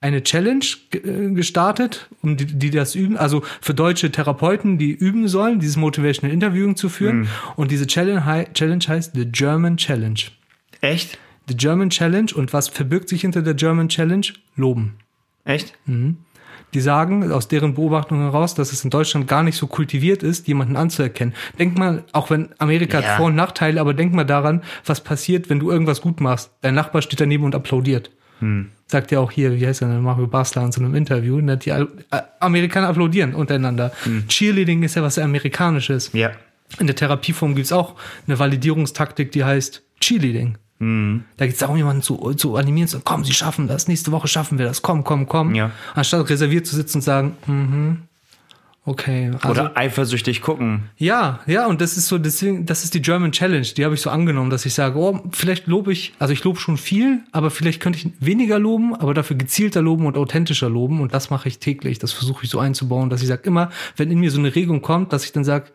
eine 0.00 0.22
Challenge 0.22 0.64
ge- 0.90 1.00
äh, 1.02 1.34
gestartet, 1.34 2.08
um 2.22 2.36
die, 2.36 2.46
die 2.46 2.70
das 2.70 2.94
üben, 2.94 3.16
also 3.16 3.42
für 3.60 3.74
deutsche 3.74 4.12
Therapeuten, 4.12 4.78
die 4.78 4.92
üben 4.92 5.26
sollen, 5.26 5.58
dieses 5.58 5.76
Motivational 5.76 6.32
Interviewing 6.32 6.76
zu 6.76 6.88
führen. 6.88 7.26
Und 7.56 7.72
diese 7.72 7.86
Challenge, 7.88 8.46
Challenge 8.54 8.84
heißt 8.86 9.14
The 9.16 9.24
German 9.26 9.76
Challenge. 9.76 10.20
Echt? 10.80 11.18
The 11.48 11.56
German 11.56 11.90
Challenge 11.90 12.30
und 12.34 12.52
was 12.52 12.68
verbirgt 12.68 13.08
sich 13.08 13.22
hinter 13.22 13.42
der 13.42 13.54
German 13.54 13.88
Challenge? 13.88 14.26
Loben. 14.56 14.96
Echt? 15.44 15.74
Die 16.74 16.80
sagen 16.80 17.32
aus 17.32 17.48
deren 17.48 17.72
Beobachtung 17.74 18.20
heraus, 18.20 18.54
dass 18.54 18.72
es 18.72 18.84
in 18.84 18.90
Deutschland 18.90 19.26
gar 19.26 19.42
nicht 19.42 19.56
so 19.56 19.66
kultiviert 19.66 20.22
ist, 20.22 20.46
jemanden 20.46 20.76
anzuerkennen. 20.76 21.32
Denk 21.58 21.78
mal, 21.78 22.04
auch 22.12 22.28
wenn 22.28 22.50
Amerika 22.58 23.00
Ja. 23.00 23.06
hat 23.08 23.16
Vor- 23.16 23.26
und 23.26 23.34
Nachteile, 23.34 23.80
aber 23.80 23.94
denk 23.94 24.12
mal 24.12 24.24
daran, 24.24 24.62
was 24.84 25.02
passiert, 25.02 25.48
wenn 25.48 25.58
du 25.58 25.70
irgendwas 25.70 26.02
gut 26.02 26.20
machst. 26.20 26.50
Dein 26.60 26.74
Nachbar 26.74 27.00
steht 27.00 27.20
daneben 27.20 27.44
und 27.44 27.54
applaudiert. 27.54 28.10
Sagt 28.86 29.10
ja 29.10 29.18
auch 29.18 29.32
hier, 29.32 29.58
wie 29.58 29.66
heißt 29.66 29.82
er 29.82 29.88
Mario 29.88 30.28
Basler 30.28 30.62
in 30.64 30.70
so 30.70 30.80
einem 30.80 30.94
Interview, 30.94 31.40
ne, 31.40 31.56
die 31.56 31.70
äh, 31.70 31.86
Amerikaner 32.38 32.86
applaudieren 32.88 33.34
untereinander. 33.34 33.90
Cheerleading 34.28 34.84
ist 34.84 34.94
ja 34.94 35.02
was 35.02 35.18
Amerikanisches. 35.18 36.10
Ja. 36.12 36.30
In 36.78 36.86
der 36.86 36.94
Therapieform 36.94 37.56
gibt's 37.56 37.72
auch 37.72 37.96
eine 38.28 38.38
Validierungstaktik, 38.38 39.32
die 39.32 39.42
heißt 39.42 39.82
Cheerleading. 40.00 40.56
Da 40.80 41.46
geht's 41.46 41.58
darum, 41.58 41.76
jemanden 41.76 42.02
zu, 42.02 42.34
zu 42.34 42.54
animieren, 42.54 42.86
zu 42.86 42.92
sagen, 42.92 43.04
komm, 43.04 43.24
Sie 43.24 43.32
schaffen 43.32 43.66
das, 43.66 43.88
nächste 43.88 44.12
Woche 44.12 44.28
schaffen 44.28 44.58
wir 44.58 44.66
das, 44.66 44.80
komm, 44.80 45.02
komm, 45.02 45.26
komm. 45.26 45.54
Ja. 45.54 45.72
Anstatt 45.94 46.28
reserviert 46.30 46.68
zu 46.68 46.76
sitzen 46.76 46.98
und 46.98 47.02
sagen, 47.02 47.36
mhm, 47.46 48.02
okay. 48.84 49.32
Also, 49.40 49.48
Oder 49.48 49.76
eifersüchtig 49.76 50.40
gucken. 50.40 50.84
ja, 50.96 51.40
ja, 51.46 51.66
und 51.66 51.80
das 51.80 51.96
ist 51.96 52.06
so, 52.06 52.18
deswegen, 52.18 52.64
das 52.64 52.84
ist 52.84 52.94
die 52.94 53.02
German 53.02 53.32
Challenge, 53.32 53.66
die 53.76 53.84
habe 53.84 53.96
ich 53.96 54.00
so 54.00 54.10
angenommen, 54.10 54.50
dass 54.50 54.66
ich 54.66 54.74
sage, 54.74 54.96
oh, 54.96 55.20
vielleicht 55.32 55.66
lobe 55.66 55.92
ich, 55.92 56.14
also 56.20 56.32
ich 56.32 56.44
lobe 56.44 56.60
schon 56.60 56.76
viel, 56.76 57.24
aber 57.32 57.50
vielleicht 57.50 57.80
könnte 57.80 57.98
ich 57.98 58.12
weniger 58.20 58.60
loben, 58.60 58.94
aber 58.94 59.14
dafür 59.14 59.36
gezielter 59.36 59.82
loben 59.82 60.06
und 60.06 60.16
authentischer 60.16 60.70
loben 60.70 61.00
und 61.00 61.12
das 61.12 61.28
mache 61.28 61.48
ich 61.48 61.58
täglich, 61.58 61.98
das 61.98 62.12
versuche 62.12 62.44
ich 62.44 62.50
so 62.50 62.60
einzubauen, 62.60 63.10
dass 63.10 63.20
ich 63.20 63.26
sage 63.26 63.42
immer, 63.44 63.70
wenn 63.96 64.12
in 64.12 64.20
mir 64.20 64.30
so 64.30 64.38
eine 64.38 64.54
Regung 64.54 64.80
kommt, 64.80 65.12
dass 65.12 65.24
ich 65.24 65.32
dann 65.32 65.42
sage, 65.42 65.72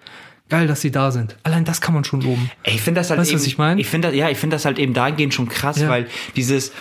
geil, 0.50 0.68
dass 0.68 0.82
sie 0.82 0.92
da 0.92 1.12
sind. 1.12 1.36
Allein 1.44 1.66
das 1.66 1.82
kann 1.82 1.94
man 1.94 2.04
schon 2.04 2.22
loben. 2.22 2.52
Ich 2.64 2.82
finde 2.82 3.02
das 3.02 3.10
halt 3.10 3.20
Weißt 3.20 3.32
eben, 3.32 3.40
was 3.40 3.48
ich 3.48 3.58
meine? 3.58 3.82
Ich 3.82 3.88
finde 3.88 4.10
das, 4.10 4.18
ja, 4.18 4.30
ich 4.30 4.38
finde 4.38 4.56
das 4.56 4.66
halt 4.66 4.78
eben 4.80 4.94
dahingehend 4.94 5.34
schon 5.34 5.50
krass, 5.50 5.80
Ja. 5.80 5.90
weil 5.90 6.08
dieses, 6.36 6.72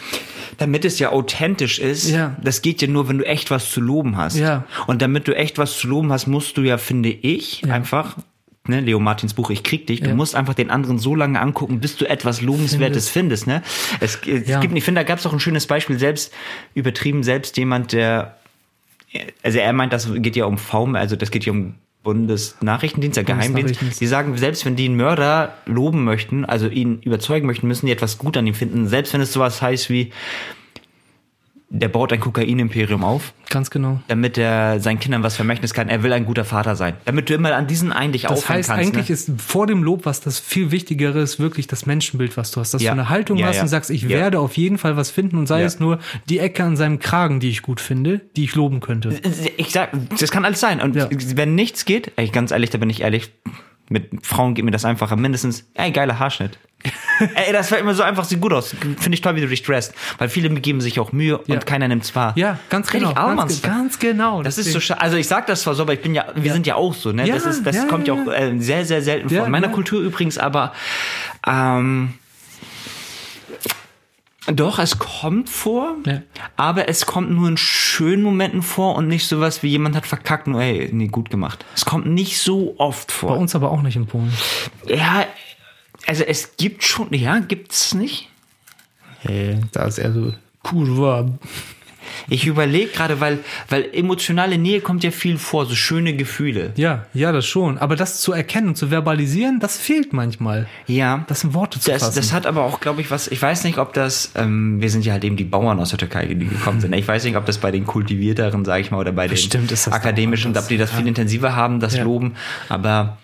damit 0.58 0.84
es 0.84 0.98
ja 0.98 1.10
authentisch 1.10 1.78
ist, 1.78 2.10
Ja. 2.10 2.36
das 2.42 2.60
geht 2.62 2.82
ja 2.82 2.88
nur, 2.88 3.08
wenn 3.08 3.18
du 3.18 3.24
echt 3.26 3.50
was 3.50 3.70
zu 3.70 3.80
loben 3.80 4.16
hast. 4.16 4.36
Ja. 4.36 4.64
Und 4.86 5.00
damit 5.00 5.26
du 5.28 5.34
echt 5.36 5.58
was 5.58 5.78
zu 5.78 5.88
loben 5.88 6.12
hast, 6.12 6.26
musst 6.26 6.56
du 6.58 6.62
ja, 6.62 6.76
finde 6.76 7.08
ich, 7.08 7.64
einfach, 7.70 8.16
ne, 8.68 8.80
Leo 8.80 9.00
Martins 9.00 9.32
Buch, 9.34 9.48
ich 9.50 9.62
krieg 9.62 9.86
dich, 9.86 10.00
du 10.00 10.08
Ja. 10.10 10.14
musst 10.14 10.34
einfach 10.36 10.54
den 10.54 10.70
anderen 10.70 10.98
so 10.98 11.14
lange 11.14 11.40
angucken, 11.40 11.80
bis 11.80 11.96
du 11.96 12.04
etwas 12.04 12.42
Lobenswertes 12.42 13.08
findest, 13.08 13.46
ne? 13.46 13.62
Es, 14.00 14.18
es 14.26 14.48
Ja. 14.48 14.60
gibt, 14.60 14.76
ich 14.76 14.84
finde, 14.84 15.00
da 15.00 15.04
gab 15.04 15.18
es 15.18 15.24
auch 15.26 15.32
ein 15.32 15.40
schönes 15.40 15.66
Beispiel, 15.66 15.98
selbst, 15.98 16.32
übertrieben, 16.74 17.22
selbst 17.22 17.56
jemand, 17.56 17.92
der, 17.92 18.36
also 19.42 19.58
er 19.58 19.72
meint, 19.72 19.92
das 19.94 20.08
geht 20.16 20.36
ja 20.36 20.44
um 20.44 20.58
VM, 20.58 20.94
also 20.94 21.16
das 21.16 21.30
geht 21.30 21.44
ja 21.46 21.52
um 21.52 21.74
Bundesnachrichtendienst, 22.02 23.16
der 23.16 23.24
Geheimdienst. 23.24 24.00
Die 24.00 24.06
sagen, 24.06 24.36
selbst 24.36 24.64
wenn 24.64 24.76
die 24.76 24.86
einen 24.86 24.96
Mörder 24.96 25.54
loben 25.66 26.04
möchten, 26.04 26.44
also 26.44 26.68
ihn 26.68 27.00
überzeugen 27.02 27.46
möchten, 27.46 27.68
müssen 27.68 27.86
die 27.86 27.92
etwas 27.92 28.18
gut 28.18 28.36
an 28.36 28.46
ihm 28.46 28.54
finden. 28.54 28.88
Selbst 28.88 29.12
wenn 29.12 29.20
es 29.20 29.32
sowas 29.32 29.62
heißt 29.62 29.90
wie, 29.90 30.12
der 31.74 31.88
baut 31.88 32.12
ein 32.12 32.20
Kokainimperium 32.20 33.02
auf, 33.02 33.32
Ganz 33.48 33.70
genau. 33.70 33.98
damit 34.06 34.36
er 34.36 34.78
seinen 34.78 35.00
Kindern 35.00 35.22
was 35.22 35.36
Vermächtnis 35.36 35.72
kann. 35.72 35.88
Er 35.88 36.02
will 36.02 36.12
ein 36.12 36.26
guter 36.26 36.44
Vater 36.44 36.76
sein. 36.76 36.94
Damit 37.06 37.30
du 37.30 37.34
immer 37.34 37.54
an 37.56 37.66
diesen 37.66 37.92
einen 37.92 38.12
dich 38.12 38.22
Das 38.22 38.32
aufhängen 38.32 38.58
heißt, 38.58 38.68
kannst. 38.68 38.86
eigentlich 38.88 39.08
ne? 39.08 39.14
ist 39.14 39.30
vor 39.40 39.66
dem 39.66 39.82
Lob, 39.82 40.04
was 40.04 40.20
das 40.20 40.38
viel 40.38 40.70
Wichtigere 40.70 41.20
ist, 41.20 41.40
wirklich 41.40 41.66
das 41.68 41.86
Menschenbild, 41.86 42.36
was 42.36 42.50
du 42.50 42.60
hast. 42.60 42.74
Dass 42.74 42.82
Ja. 42.82 42.92
du 42.94 43.00
eine 43.00 43.08
Haltung 43.08 43.38
Ja, 43.38 43.46
hast 43.46 43.56
ja. 43.56 43.62
und 43.62 43.68
sagst, 43.68 43.88
ich 43.88 44.08
werde 44.10 44.38
auf 44.38 44.56
jeden 44.58 44.76
Fall 44.76 44.98
was 44.98 45.10
finden 45.10 45.38
und 45.38 45.46
sei 45.46 45.62
es 45.62 45.80
nur 45.80 45.98
die 46.28 46.40
Ecke 46.40 46.62
an 46.62 46.76
seinem 46.76 46.98
Kragen, 46.98 47.40
die 47.40 47.48
ich 47.48 47.62
gut 47.62 47.80
finde, 47.80 48.20
die 48.36 48.44
ich 48.44 48.54
loben 48.54 48.80
könnte. 48.80 49.18
Ich 49.56 49.70
sag, 49.72 49.92
das 50.20 50.30
kann 50.30 50.44
alles 50.44 50.60
sein. 50.60 50.78
Und 50.82 50.94
wenn 51.36 51.54
nichts 51.54 51.86
geht, 51.86 52.12
ey, 52.16 52.28
ganz 52.28 52.50
ehrlich, 52.50 52.68
da 52.68 52.76
bin 52.76 52.90
ich 52.90 53.00
ehrlich, 53.00 53.32
mit 53.88 54.10
Frauen 54.26 54.54
geht 54.54 54.64
mir 54.64 54.70
das 54.72 54.84
einfacher. 54.84 55.16
Mindestens, 55.16 55.64
ey, 55.74 55.90
geiler 55.90 56.18
Haarschnitt. 56.18 56.58
ey, 57.34 57.52
das 57.52 57.70
war 57.70 57.78
immer 57.78 57.94
so 57.94 58.02
einfach, 58.02 58.24
sieht 58.24 58.40
gut 58.40 58.52
aus. 58.52 58.70
Finde 58.80 59.14
ich 59.14 59.20
toll, 59.20 59.36
wie 59.36 59.40
du 59.40 59.46
dich 59.46 59.62
dressst. 59.62 59.94
Weil 60.18 60.28
viele 60.28 60.48
geben 60.50 60.80
sich 60.80 60.98
auch 60.98 61.12
Mühe 61.12 61.40
Ja. 61.46 61.54
und 61.54 61.66
keiner 61.66 61.86
nimmt's 61.88 62.14
wahr. 62.16 62.32
Ja, 62.36 62.58
ganz 62.70 62.92
Richtig 62.92 63.08
genau. 63.10 63.20
arm, 63.20 63.36
Ganz, 63.38 63.62
ganz 63.62 63.98
genau. 63.98 64.42
Das 64.42 64.58
ist 64.58 64.66
so 64.66 64.70
Deswegen- 64.74 64.82
schade. 64.86 65.00
Also 65.00 65.16
ich 65.16 65.28
sag 65.28 65.46
das 65.46 65.62
zwar 65.62 65.74
so, 65.74 65.82
aber 65.82 65.92
ich 65.94 66.02
bin 66.02 66.14
ja, 66.14 66.26
wir 66.34 66.44
Ja. 66.46 66.52
sind 66.52 66.66
ja 66.66 66.74
auch 66.74 66.94
so, 66.94 67.12
ne? 67.12 67.26
Ja, 67.26 67.34
das 67.34 67.46
ist, 67.46 67.64
das 67.66 67.86
kommt 67.88 68.08
ja 68.08 68.14
auch 68.14 68.26
äh, 68.32 68.58
sehr, 68.58 68.84
sehr 68.84 69.02
selten 69.02 69.28
vor. 69.30 69.44
In 69.46 69.50
meiner. 69.52 69.68
Kultur 69.68 70.00
übrigens, 70.02 70.36
aber 70.38 70.72
ähm, 71.46 72.14
doch, 74.48 74.80
es 74.80 74.98
kommt 74.98 75.48
vor, 75.48 75.94
Ja. 76.04 76.22
aber 76.56 76.88
es 76.88 77.06
kommt 77.06 77.30
nur 77.30 77.48
in 77.48 77.56
schönen 77.56 78.24
Momenten 78.24 78.62
vor 78.62 78.96
und 78.96 79.06
nicht 79.06 79.28
sowas 79.28 79.62
wie 79.62 79.68
jemand 79.68 79.94
hat 79.94 80.04
verkackt, 80.04 80.48
nur 80.48 80.60
ey, 80.60 80.90
nee, 80.92 81.06
gut 81.06 81.30
gemacht. 81.30 81.64
Es 81.76 81.84
kommt 81.84 82.06
nicht 82.06 82.38
so 82.40 82.74
oft 82.78 83.06
Bei 83.08 83.14
vor. 83.14 83.38
uns 83.38 83.54
aber 83.54 83.70
auch 83.70 83.82
nicht 83.82 83.94
in 83.94 84.06
Polen. 84.06 84.32
Ja, 84.88 85.26
also 86.06 86.24
es 86.24 86.56
gibt 86.56 86.82
schon, 86.84 87.12
ja, 87.14 87.38
gibt's 87.38 87.94
nicht? 87.94 88.28
Hey, 89.20 89.58
da 89.72 89.84
ist 89.86 89.98
eher 89.98 90.12
so 90.12 90.32
kurwa. 90.62 91.28
Ich 92.28 92.46
überlege 92.46 92.88
gerade, 92.88 93.20
weil, 93.20 93.38
weil 93.68 93.88
emotionale 93.92 94.58
Nähe 94.58 94.80
kommt 94.80 95.02
ja 95.04 95.10
viel 95.10 95.38
vor, 95.38 95.66
so 95.66 95.74
schöne 95.74 96.14
Gefühle. 96.14 96.72
Ja, 96.76 97.06
ja, 97.14 97.32
das 97.32 97.46
schon. 97.46 97.78
Aber 97.78 97.96
das 97.96 98.20
zu 98.20 98.32
erkennen 98.32 98.68
und 98.68 98.76
zu 98.76 98.90
verbalisieren, 98.90 99.60
das 99.60 99.78
fehlt 99.78 100.12
manchmal. 100.12 100.66
Ja. 100.86 101.24
Das 101.28 101.44
in 101.44 101.54
Worte 101.54 101.80
zu 101.80 101.90
Das, 101.90 102.02
fassen. 102.02 102.16
das 102.16 102.32
hat 102.32 102.46
aber 102.46 102.64
auch, 102.64 102.80
glaube 102.80 103.00
ich, 103.00 103.10
was, 103.10 103.28
ich 103.28 103.40
weiß 103.40 103.64
nicht, 103.64 103.78
ob 103.78 103.92
das, 103.94 104.32
ähm, 104.34 104.80
wir 104.80 104.90
sind 104.90 105.04
ja 105.06 105.12
halt 105.14 105.24
eben 105.24 105.36
die 105.36 105.44
Bauern 105.44 105.78
aus 105.80 105.90
der 105.90 105.98
Türkei, 105.98 106.26
die 106.26 106.46
gekommen 106.46 106.80
sind. 106.80 106.92
Ich 106.92 107.06
weiß 107.08 107.24
nicht, 107.24 107.36
ob 107.36 107.46
das 107.46 107.58
bei 107.58 107.70
den 107.70 107.86
kultivierteren, 107.86 108.64
sage 108.64 108.82
ich 108.82 108.90
mal, 108.90 108.98
oder 108.98 109.12
bei 109.12 109.28
Bestimmt 109.28 109.70
den 109.70 109.92
akademischen, 109.92 110.56
ob 110.56 110.68
die 110.68 110.76
das 110.76 110.90
viel 110.90 111.06
intensiver 111.06 111.56
haben, 111.56 111.80
das 111.80 111.96
Ja. 111.96 112.02
Loben. 112.04 112.34
Aber 112.68 113.16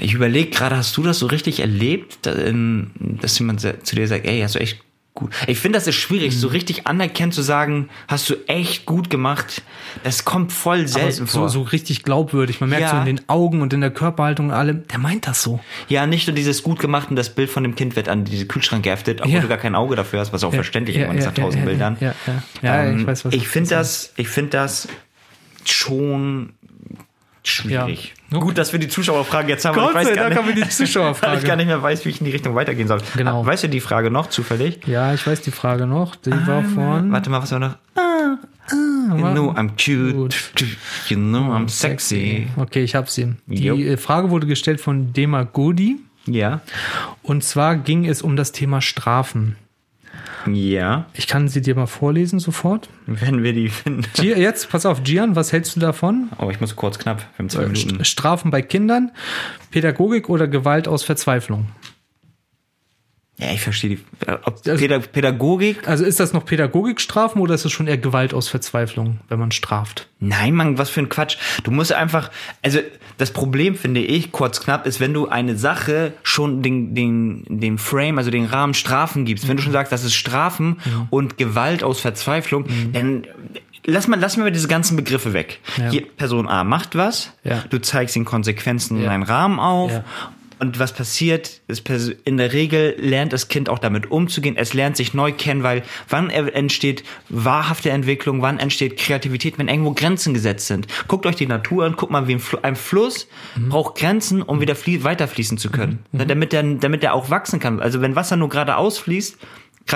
ich 0.00 0.14
überlege 0.14 0.50
gerade, 0.50 0.76
hast 0.76 0.96
du 0.96 1.02
das 1.02 1.18
so 1.18 1.26
richtig 1.26 1.60
erlebt, 1.60 2.26
in- 2.26 3.18
dass 3.20 3.38
jemand 3.38 3.60
zu 3.60 3.96
dir 3.96 4.06
sagt, 4.08 4.26
ey, 4.26 4.40
hast 4.40 4.54
du 4.54 4.58
echt 4.60 4.80
gut. 5.14 5.32
Ich 5.48 5.58
finde, 5.58 5.76
das 5.78 5.88
ist 5.88 5.96
schwierig, 5.96 6.32
Mhm. 6.34 6.38
so 6.38 6.46
richtig 6.48 6.86
anerkennt 6.86 7.34
zu 7.34 7.42
sagen, 7.42 7.88
hast 8.06 8.30
du 8.30 8.36
echt 8.46 8.86
gut 8.86 9.10
gemacht. 9.10 9.62
Das 10.04 10.24
kommt 10.24 10.52
voll 10.52 10.86
selten 10.86 11.26
so, 11.26 11.40
vor. 11.40 11.48
so 11.48 11.62
richtig 11.62 12.04
glaubwürdig. 12.04 12.60
Man 12.60 12.70
merkt 12.70 12.82
Ja. 12.84 12.90
so 12.92 12.96
in 12.98 13.16
den 13.16 13.28
Augen 13.28 13.60
und 13.60 13.72
in 13.72 13.80
der 13.80 13.90
Körperhaltung 13.90 14.46
und 14.46 14.52
allem, 14.52 14.86
der 14.86 14.98
meint 15.00 15.26
das 15.26 15.42
so. 15.42 15.58
Ja, 15.88 16.06
nicht 16.06 16.28
nur 16.28 16.36
dieses 16.36 16.62
gut 16.62 16.78
gemacht 16.78 17.10
und 17.10 17.16
das 17.16 17.34
Bild 17.34 17.50
von 17.50 17.64
dem 17.64 17.74
Kind 17.74 17.96
wird 17.96 18.08
an 18.08 18.24
diese 18.24 18.46
Kühlschrank 18.46 18.84
geheftet, 18.84 19.20
obwohl 19.20 19.34
Ja. 19.34 19.40
du 19.40 19.48
gar 19.48 19.58
kein 19.58 19.74
Auge 19.74 19.96
dafür 19.96 20.20
hast, 20.20 20.32
was 20.32 20.44
auch 20.44 20.54
verständlich 20.54 20.96
ist, 20.96 21.08
man 21.08 21.18
ist 21.18 21.24
nach 21.24 21.34
tausend 21.34 21.64
ja, 21.64 21.68
Bildern. 21.68 21.96
Ja, 21.98 22.14
ja, 22.26 22.42
ja. 22.62 22.76
ja 22.84 22.84
Ähm, 22.90 23.00
ich 23.00 23.06
weiß, 23.08 23.24
was 23.24 23.34
ich 23.34 23.42
du 23.42 23.48
finde 23.48 23.70
das, 23.70 24.12
ich 24.16 24.28
finde 24.28 24.50
das 24.50 24.86
schon 25.64 26.52
schwierig. 27.48 28.14
Ja. 28.30 28.38
Gut, 28.38 28.58
dass 28.58 28.72
wir 28.72 28.80
die 28.80 28.88
Zuschauerfrage 28.88 29.48
jetzt 29.48 29.64
haben. 29.64 29.74
Gott 29.74 29.90
ich 29.90 29.94
weiß 29.94 30.08
sei 30.08 30.14
gar 30.14 30.30
Dank 30.30 30.30
nicht, 30.30 30.38
haben 30.38 30.56
wir 30.56 30.64
die 30.64 30.70
Zuschauerfrage. 30.76 31.32
Weil 31.32 31.38
ich 31.38 31.44
gar 31.44 31.56
nicht 31.56 31.66
mehr 31.66 31.82
weiß, 31.82 32.04
wie 32.04 32.10
ich 32.10 32.20
in 32.20 32.26
die 32.26 32.32
Richtung 32.32 32.54
weitergehen 32.54 32.88
soll. 32.88 33.00
Genau. 33.16 33.44
Weißt 33.44 33.64
du 33.64 33.68
die 33.68 33.80
Frage 33.80 34.10
noch 34.10 34.28
zufällig? 34.28 34.86
Ja, 34.86 35.14
ich 35.14 35.26
weiß 35.26 35.40
die 35.42 35.50
Frage 35.50 35.86
noch. 35.86 36.16
Die 36.16 36.30
war 36.30 36.62
von. 36.62 37.10
Warte 37.12 37.30
mal, 37.30 37.42
was 37.42 37.52
war 37.52 37.58
noch? 37.58 37.76
You 38.70 39.16
know 39.16 39.50
I'm 39.52 39.70
cute. 39.76 40.36
You 41.08 41.16
know 41.16 41.52
I'm 41.52 41.68
sexy. 41.68 42.48
Okay, 42.56 42.84
ich 42.84 42.94
hab 42.94 43.08
sie. 43.08 43.34
Die 43.46 43.68
äh, 43.68 43.96
Frage 43.96 44.30
wurde 44.30 44.46
gestellt 44.46 44.80
von 44.80 45.12
Demagodi. 45.12 45.96
Ja. 46.26 46.60
Und 47.22 47.42
zwar 47.42 47.76
ging 47.76 48.06
es 48.06 48.20
um 48.20 48.36
das 48.36 48.52
Thema 48.52 48.82
Strafen. 48.82 49.56
Ja. 50.46 51.06
Ich 51.14 51.26
kann 51.26 51.48
sie 51.48 51.60
dir 51.60 51.74
mal 51.74 51.86
vorlesen 51.86 52.38
sofort. 52.38 52.88
Wenn 53.06 53.42
wir 53.42 53.52
die 53.52 53.68
finden. 53.68 54.04
Jetzt, 54.22 54.70
pass 54.70 54.86
auf, 54.86 55.02
Gian, 55.02 55.36
was 55.36 55.52
hältst 55.52 55.76
du 55.76 55.80
davon? 55.80 56.28
Oh, 56.38 56.50
ich 56.50 56.60
muss 56.60 56.76
kurz 56.76 56.98
knapp. 56.98 57.18
Wir 57.18 57.38
haben 57.38 57.48
zwei 57.48 57.66
Minuten. 57.66 58.04
Strafen 58.04 58.50
bei 58.50 58.62
Kindern, 58.62 59.10
Pädagogik 59.70 60.28
oder 60.28 60.48
Gewalt 60.48 60.88
aus 60.88 61.02
Verzweiflung? 61.02 61.66
Ja, 63.40 63.52
ich 63.52 63.60
verstehe 63.60 63.90
die. 63.90 64.26
äh, 64.26 64.32
Ob 64.44 64.56
Also- 64.66 64.72
Päda- 64.72 64.98
Pädagogik? 64.98 65.86
Also 65.86 66.04
ist 66.04 66.18
das 66.18 66.32
noch 66.32 66.44
Pädagogikstrafen 66.44 67.40
oder 67.40 67.54
ist 67.54 67.64
es 67.64 67.70
schon 67.70 67.86
eher 67.86 67.96
Gewalt 67.98 68.34
aus 68.34 68.48
Verzweiflung, 68.48 69.20
wenn 69.28 69.38
man 69.38 69.52
straft? 69.52 70.08
Nein, 70.18 70.54
Mann, 70.54 70.76
was 70.78 70.90
für 70.90 71.00
ein 71.00 71.08
Quatsch. 71.08 71.36
Du 71.62 71.70
musst 71.70 71.92
einfach, 71.92 72.30
also 72.62 72.80
das 73.16 73.32
Problem 73.32 73.76
finde 73.76 74.00
ich, 74.00 74.32
kurz 74.32 74.60
knapp, 74.60 74.86
ist, 74.86 74.98
wenn 74.98 75.14
du 75.14 75.28
eine 75.28 75.56
Sache 75.56 76.14
schon 76.24 76.62
den, 76.62 76.96
den, 76.96 77.44
den 77.48 77.78
Frame, 77.78 78.18
also 78.18 78.30
den 78.32 78.44
Rahmen 78.46 78.74
Strafen 78.74 79.24
gibst, 79.24 79.46
wenn 79.46 79.56
du 79.56 79.62
schon 79.62 79.72
sagst, 79.72 79.92
das 79.92 80.02
ist 80.02 80.14
Strafen 80.14 80.78
und 81.10 81.38
Gewalt 81.38 81.84
aus 81.84 82.00
Verzweiflung, 82.00 82.64
dann 82.92 83.24
lass 83.86 84.08
mal, 84.08 84.18
lass 84.18 84.36
mal 84.36 84.50
diese 84.50 84.66
ganzen 84.66 84.96
Begriffe 84.96 85.32
weg. 85.32 85.60
Ja. 85.76 85.90
Hier, 85.90 86.02
Person 86.16 86.48
A 86.48 86.64
macht 86.64 86.96
was, 86.96 87.32
Ja. 87.44 87.62
du 87.70 87.78
zeigst 87.80 88.16
den 88.16 88.24
Konsequenzen 88.24 88.98
in 88.98 89.04
Ja. 89.04 89.10
einen 89.10 89.22
Rahmen 89.22 89.60
auf. 89.60 89.92
Und 90.60 90.78
was 90.78 90.92
passiert, 90.92 91.60
ist 91.68 91.88
in 92.24 92.36
der 92.36 92.52
Regel 92.52 92.94
lernt 92.98 93.32
das 93.32 93.48
Kind 93.48 93.68
auch 93.68 93.78
damit 93.78 94.10
umzugehen. 94.10 94.56
Es 94.56 94.74
lernt 94.74 94.96
sich 94.96 95.14
neu 95.14 95.32
kennen, 95.32 95.62
weil 95.62 95.82
wann 96.08 96.30
entsteht 96.30 97.04
wahrhafte 97.28 97.90
Entwicklung, 97.90 98.42
wann 98.42 98.58
entsteht 98.58 98.96
Kreativität, 98.96 99.58
wenn 99.58 99.68
irgendwo 99.68 99.92
Grenzen 99.92 100.34
gesetzt 100.34 100.66
sind. 100.66 100.86
Guckt 101.06 101.26
euch 101.26 101.36
die 101.36 101.46
Natur 101.46 101.84
an, 101.84 101.94
guckt 101.96 102.10
mal, 102.10 102.26
wie 102.28 102.32
ein, 102.34 102.40
Fl 102.40 102.58
ein 102.62 102.76
Fluss 102.76 103.28
Mhm. 103.56 103.68
braucht 103.68 103.96
Grenzen, 103.98 104.42
um 104.42 104.60
wieder 104.60 104.74
flie 104.74 105.04
weiterfließen 105.04 105.58
zu 105.58 105.70
können. 105.70 106.00
Ne, 106.12 106.26
Damit 106.26 106.52
der, 106.52 106.62
damit 106.62 107.02
der 107.02 107.14
auch 107.14 107.30
wachsen 107.30 107.60
kann. 107.60 107.80
Also 107.80 108.00
wenn 108.00 108.16
Wasser 108.16 108.36
nur 108.36 108.48
geradeaus 108.48 108.98
fließt, 108.98 109.38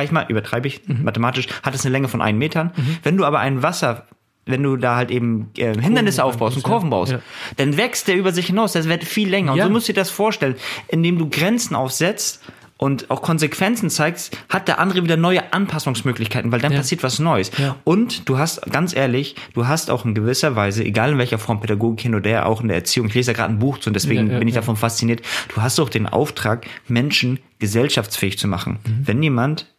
ich 0.05 0.13
mal, 0.13 0.25
übertreibe 0.29 0.69
ich, 0.69 0.81
Mhm. 0.87 1.05
mathematisch, 1.05 1.49
hat 1.63 1.75
es 1.75 1.85
eine 1.85 1.93
Länge 1.93 2.09
von 2.09 2.23
einen 2.23 2.39
Metern. 2.39 2.73
Wenn 3.03 3.17
du 3.17 3.25
aber 3.25 3.41
ein 3.41 3.63
Wasser 3.63 4.07
wenn 4.47 4.63
du 4.63 4.77
da 4.77 4.97
halt 4.97 5.11
eben 5.11 5.51
äh, 5.57 5.79
Hindernisse 5.81 6.25
aufbaust 6.25 6.57
und. 6.57 6.63
Kurven 6.65 6.91
baust, 6.91 7.13
Ja. 7.13 7.21
dann 7.59 7.77
wächst 7.77 8.09
der 8.09 8.17
über 8.17 8.33
sich 8.33 8.47
hinaus. 8.47 8.73
Das 8.73 8.89
wird 8.89 9.05
viel 9.05 9.29
länger. 9.29 9.53
Und 9.53 9.59
Ja. 9.59 9.67
so 9.67 9.71
musst 9.71 9.89
du 9.89 9.93
dir 9.93 10.01
das 10.01 10.11
vorstellen. 10.11 10.57
Indem 10.89 11.19
du 11.19 11.29
Grenzen 11.31 11.77
aufsetzt 11.77 12.43
und 12.77 13.09
auch 13.13 13.23
Konsequenzen 13.23 13.89
zeigst, 13.91 14.37
hat 14.49 14.67
der 14.67 14.81
andere 14.81 15.05
wieder 15.05 15.17
neue 15.17 15.53
Anpassungsmöglichkeiten, 15.53 16.51
weil 16.51 16.61
dann 16.61 16.73
Ja. 16.73 16.79
passiert 16.79 17.05
was 17.05 17.21
Neues. 17.21 17.53
Und 17.85 18.29
du 18.29 18.39
hast, 18.39 18.63
ganz 18.73 18.97
ehrlich, 18.97 19.37
du 19.55 19.69
hast 19.69 19.89
auch 19.91 20.05
in 20.05 20.15
gewisser 20.15 20.57
Weise, 20.57 20.85
egal 20.85 21.13
in 21.13 21.19
welcher 21.19 21.39
Form 21.39 21.61
Pädagogik 21.61 22.01
hin 22.01 22.15
oder 22.17 22.29
her, 22.29 22.47
auch 22.47 22.61
in 22.61 22.67
der 22.67 22.77
Erziehung, 22.79 23.07
ich 23.07 23.15
lese 23.15 23.31
ja 23.31 23.37
gerade 23.37 23.53
ein 23.53 23.61
Buch 23.61 23.79
zu 23.79 23.91
und 23.91 23.95
deswegen 23.95 24.29
bin 24.29 24.49
ich 24.49 24.55
davon 24.55 24.77
fasziniert, 24.77 25.23
du 25.55 25.63
hast 25.63 25.79
auch 25.79 25.89
den 25.89 26.09
Auftrag, 26.09 26.67
Menschen 26.89 27.39
gesellschaftsfähig 27.61 28.39
zu 28.39 28.49
machen. 28.49 28.81
Mhm. 28.85 29.07
Wenn 29.07 29.23
jemand 29.23 29.73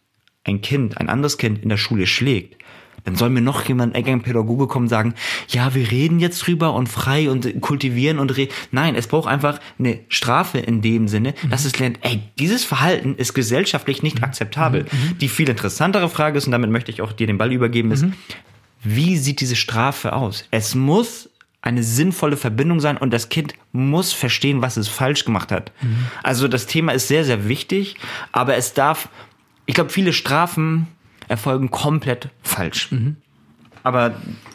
ein 0.44 0.62
Kind, 0.62 0.98
ein 0.98 1.08
anderes 1.10 1.36
Kind 1.38 1.62
in 1.62 1.68
der 1.68 1.76
Schule 1.76 2.06
schlägt, 2.06 2.56
dann 3.04 3.16
soll 3.16 3.30
mir 3.30 3.40
noch 3.42 3.62
jemand, 3.68 3.94
ein 3.94 4.22
Pädagoge 4.22 4.66
kommen 4.66 4.84
und 4.86 4.88
sagen, 4.88 5.14
ja, 5.48 5.74
wir 5.74 5.90
reden 5.90 6.20
jetzt 6.20 6.38
drüber 6.46 6.72
und 6.74 6.88
frei 6.88 7.30
und 7.30 7.60
kultivieren 7.60 8.18
und 8.18 8.36
reden. 8.36 8.52
Nein, 8.70 8.94
es 8.96 9.06
braucht 9.06 9.28
einfach 9.28 9.60
eine 9.78 10.00
Strafe 10.08 10.58
in 10.58 10.80
dem 10.82 11.06
Sinne, 11.08 11.34
Mhm. 11.42 11.50
dass 11.50 11.64
es 11.64 11.78
lernt, 11.78 11.98
ey, 12.02 12.20
dieses 12.38 12.64
Verhalten 12.64 13.14
ist 13.16 13.34
gesellschaftlich 13.34 14.02
nicht 14.02 14.22
akzeptabel. 14.22 14.84
Mhm. 14.84 15.18
Die 15.18 15.28
viel 15.28 15.48
interessantere 15.48 16.08
Frage 16.08 16.38
ist, 16.38 16.46
und 16.46 16.52
damit 16.52 16.70
möchte 16.70 16.90
ich 16.90 17.02
auch 17.02 17.12
dir 17.12 17.26
den 17.26 17.38
Ball 17.38 17.52
übergeben, 17.52 17.92
ist, 17.92 18.02
Mhm. 18.04 18.14
wie 18.82 19.16
sieht 19.16 19.40
diese 19.40 19.56
Strafe 19.56 20.12
aus? 20.14 20.46
Es 20.50 20.74
muss 20.74 21.28
eine 21.62 21.82
sinnvolle 21.82 22.36
Verbindung 22.36 22.80
sein 22.80 22.96
und 22.98 23.10
das 23.12 23.28
Kind 23.30 23.54
muss 23.72 24.12
verstehen, 24.12 24.60
was 24.60 24.76
es 24.76 24.88
falsch 24.88 25.24
gemacht 25.24 25.50
hat. 25.50 25.72
Mhm. 25.82 25.96
Also 26.22 26.46
das 26.48 26.66
Thema 26.66 26.92
ist 26.92 27.08
sehr, 27.08 27.24
sehr 27.24 27.48
wichtig, 27.48 27.96
aber 28.32 28.56
es 28.56 28.74
darf, 28.74 29.08
ich 29.66 29.74
glaube, 29.74 29.90
viele 29.90 30.12
Strafen 30.12 30.88
erfolgen 31.28 31.70
komplett 31.70 32.28
falsch. 32.42 32.90
Aber 33.82 34.10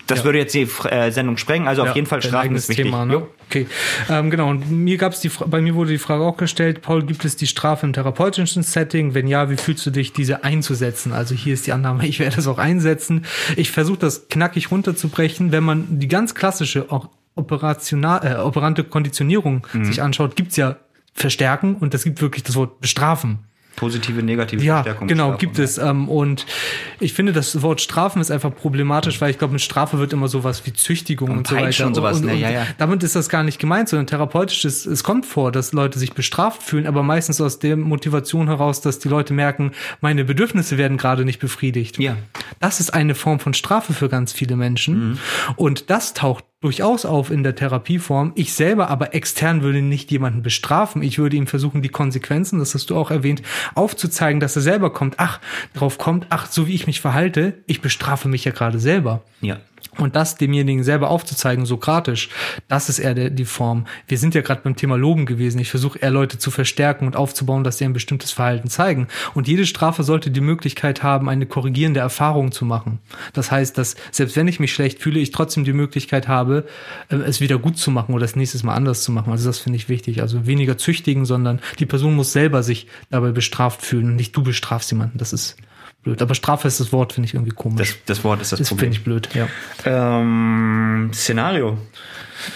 das 0.07 0.17
Mhm. 0.19 0.21
Ja. 0.21 0.23
würde 0.23 0.37
jetzt 0.39 0.55
die 0.55 0.67
äh, 0.89 1.11
Sendung 1.11 1.37
sprengen, 1.37 1.67
also 1.67 1.83
auf 1.83 1.95
jeden 1.95 2.07
Fall 2.07 2.19
Strafen 2.23 2.55
ist 2.55 2.67
wichtig. 2.67 2.85
Thema, 2.85 3.05
ne? 3.05 3.27
Okay, 3.47 3.67
ähm, 4.09 4.31
genau. 4.31 4.49
Und 4.49 4.71
mir 4.71 4.97
gab's 4.97 5.19
die, 5.21 5.29
bei 5.29 5.61
mir 5.61 5.75
wurde 5.75 5.91
die 5.91 5.97
Frage 5.99 6.23
auch 6.23 6.35
gestellt, 6.37 6.81
Paul, 6.81 7.03
gibt 7.03 7.23
es 7.25 7.35
die 7.35 7.45
Strafe 7.45 7.85
im 7.85 7.93
therapeutischen 7.93 8.63
Setting? 8.63 9.13
Wenn 9.13 9.27
ja, 9.27 9.49
wie 9.51 9.57
fühlst 9.57 9.85
du 9.85 9.91
dich, 9.91 10.13
diese 10.13 10.43
einzusetzen? 10.43 11.13
Also 11.13 11.35
hier 11.35 11.53
ist 11.53 11.67
die 11.67 11.73
Annahme, 11.73 12.07
ich 12.07 12.19
werde 12.19 12.39
es 12.39 12.47
auch 12.47 12.57
einsetzen. 12.57 13.25
Ich 13.55 13.71
versuche 13.71 13.99
das 13.99 14.29
knackig 14.29 14.71
runterzubrechen. 14.71 15.51
Wenn 15.51 15.63
man 15.63 15.99
die 15.99 16.07
ganz 16.07 16.33
klassische, 16.33 16.91
auch 16.91 17.09
operational, 17.35 18.25
äh, 18.25 18.35
operante 18.39 18.83
Konditionierung 18.83 19.65
Mhm. 19.73 19.85
sich 19.85 20.01
anschaut, 20.01 20.35
gibt's 20.35 20.55
ja 20.55 20.77
Verstärken 21.13 21.75
und 21.75 21.93
es 21.93 22.03
gibt 22.03 22.21
wirklich 22.21 22.43
das 22.43 22.55
Wort 22.55 22.81
bestrafen. 22.81 23.39
Positive, 23.79 24.21
negative 24.21 24.61
Ja, 24.63 24.75
Verstärkung. 24.83 25.07
genau, 25.07 25.37
gibt 25.37 25.57
es. 25.57 25.77
Ähm, 25.77 26.09
und 26.09 26.45
ich 26.99 27.13
finde, 27.13 27.31
das 27.31 27.61
Wort 27.61 27.79
Strafen 27.79 28.21
ist 28.21 28.29
einfach 28.29 28.53
problematisch, 28.53 29.21
weil 29.21 29.31
ich 29.31 29.37
glaube, 29.37 29.53
mit 29.53 29.61
Strafe 29.61 29.99
wird 29.99 30.11
immer 30.11 30.27
sowas 30.27 30.65
wie 30.65 30.73
Züchtigung 30.73 31.29
und, 31.29 31.47
so 31.47 31.55
Peitschen 31.55 31.85
weiter. 31.85 31.87
und 31.87 31.95
sowas, 31.95 32.21
ne? 32.21 32.35
Ja, 32.35 32.49
ja. 32.49 32.67
Damit 32.77 33.03
ist 33.03 33.15
das 33.15 33.29
gar 33.29 33.43
nicht 33.43 33.57
gemeint, 33.57 33.87
sondern 33.87 34.07
therapeutisch 34.07 34.65
ist, 34.65 34.85
es 34.85 35.03
kommt 35.03 35.25
vor, 35.25 35.51
dass 35.51 35.71
Leute 35.71 35.97
sich 35.97 36.11
bestraft 36.13 36.61
fühlen, 36.61 36.87
aber 36.87 37.03
meistens 37.03 37.39
aus 37.39 37.59
der 37.59 37.77
Motivation 37.77 38.47
heraus, 38.47 38.81
dass 38.81 38.99
die 38.99 39.07
Leute 39.07 39.33
merken, 39.33 39.71
meine 40.01 40.25
Bedürfnisse 40.25 40.77
werden 40.77 40.97
gerade 40.97 41.23
nicht 41.23 41.39
befriedigt. 41.39 41.99
Ja. 41.99 42.17
Das 42.59 42.81
ist 42.81 42.93
eine 42.93 43.15
Form 43.15 43.39
von 43.39 43.53
Strafe 43.53 43.93
für 43.93 44.09
ganz 44.09 44.33
viele 44.33 44.57
Menschen. 44.57 45.11
Mhm. 45.11 45.17
Und 45.55 45.89
das 45.89 46.13
taucht 46.13 46.43
durchaus 46.61 47.05
auf 47.05 47.31
in 47.31 47.43
der 47.43 47.55
Therapieform. 47.55 48.33
Ich 48.35 48.53
selber 48.53 48.89
aber 48.89 49.13
extern 49.15 49.61
würde 49.61 49.81
nicht 49.81 50.11
jemanden 50.11 50.41
bestrafen. 50.41 51.01
Ich 51.01 51.17
würde 51.17 51.37
ihm 51.37 51.47
versuchen, 51.47 51.81
die 51.81 51.89
Konsequenzen, 51.89 52.59
das 52.59 52.73
hast 52.73 52.89
du 52.89 52.97
auch 52.97 53.11
erwähnt, 53.11 53.41
aufzuzeigen, 53.75 54.39
dass 54.39 54.55
er 54.55 54.61
selber 54.61 54.91
kommt, 54.91 55.15
ach, 55.17 55.39
drauf 55.73 55.97
kommt, 55.97 56.27
ach, 56.29 56.47
so 56.47 56.67
wie 56.67 56.73
ich 56.73 56.87
mich 56.87 56.99
verhalte, 56.99 57.59
ich 57.65 57.81
bestrafe 57.81 58.27
mich 58.27 58.43
ja 58.43 58.51
gerade 58.51 58.79
selber. 58.79 59.23
Ja. 59.41 59.57
Und 59.97 60.15
das 60.15 60.37
demjenigen 60.37 60.83
selber 60.83 61.09
aufzuzeigen, 61.09 61.65
sokratisch, 61.65 62.29
das 62.67 62.89
ist 62.89 62.99
eher 62.99 63.13
die 63.29 63.45
Form. 63.45 63.85
Wir 64.07 64.17
sind 64.17 64.35
ja 64.35 64.41
gerade 64.41 64.61
beim 64.63 64.75
Thema 64.75 64.97
Loben 64.97 65.25
gewesen. 65.25 65.59
Ich 65.59 65.71
versuche 65.71 65.99
eher 65.99 66.11
Leute 66.11 66.37
zu 66.37 66.51
verstärken 66.51 67.07
und 67.07 67.15
aufzubauen, 67.15 67.63
dass 67.63 67.79
sie 67.79 67.85
ein 67.85 67.93
bestimmtes 67.93 68.31
Verhalten 68.31 68.69
zeigen. 68.69 69.07
Und 69.33 69.47
jede 69.47 69.65
Strafe 69.65 70.03
sollte 70.03 70.31
die 70.31 70.41
Möglichkeit 70.41 71.01
haben, 71.01 71.27
eine 71.27 71.47
korrigierende 71.47 71.99
Erfahrung 71.99 72.51
zu 72.51 72.65
machen. 72.65 72.99
Das 73.33 73.51
heißt, 73.51 73.77
dass 73.77 73.95
selbst 74.11 74.35
wenn 74.35 74.47
ich 74.47 74.59
mich 74.59 74.73
schlecht 74.73 74.99
fühle, 74.99 75.19
ich 75.19 75.31
trotzdem 75.31 75.63
die 75.63 75.73
Möglichkeit 75.73 76.27
habe, 76.27 76.65
äh, 77.09 77.15
es 77.15 77.41
wieder 77.41 77.57
gut 77.57 77.77
zu 77.77 77.91
machen 77.91 78.13
oder 78.13 78.21
das 78.21 78.35
nächstes 78.35 78.63
Mal 78.63 78.75
anders 78.75 79.03
zu 79.03 79.11
machen. 79.11 79.31
Also 79.31 79.49
das 79.49 79.59
finde 79.59 79.77
ich 79.77 79.89
wichtig. 79.89 80.21
Also 80.21 80.45
weniger 80.45 80.77
züchtigen, 80.77 81.25
sondern 81.25 81.59
die 81.79 81.85
Person 81.85 82.15
muss 82.15 82.31
selber 82.31 82.63
sich 82.63 82.87
dabei 83.09 83.31
bestraft 83.31 83.81
fühlen 83.81 84.05
und 84.05 84.15
nicht 84.15 84.35
du 84.35 84.43
bestrafst 84.43 84.91
jemanden. 84.91 85.17
Das 85.17 85.33
ist 85.33 85.57
blöd. 86.03 86.21
Aber 86.21 86.35
Strafe 86.35 86.67
ist 86.67 86.79
das 86.79 86.91
Wort, 86.91 87.13
finde 87.13 87.27
ich 87.27 87.33
irgendwie 87.33 87.51
komisch. 87.51 87.77
Das, 88.05 88.17
das 88.17 88.23
Wort 88.23 88.41
ist 88.41 88.51
das 88.51 88.59
Das 88.59 88.69
finde 88.69 88.83
Problem. 88.85 88.91
ich 88.93 89.03
blöd, 89.03 89.29
ja. 89.35 89.47
Ähm, 89.85 91.11
Szenario. 91.13 91.77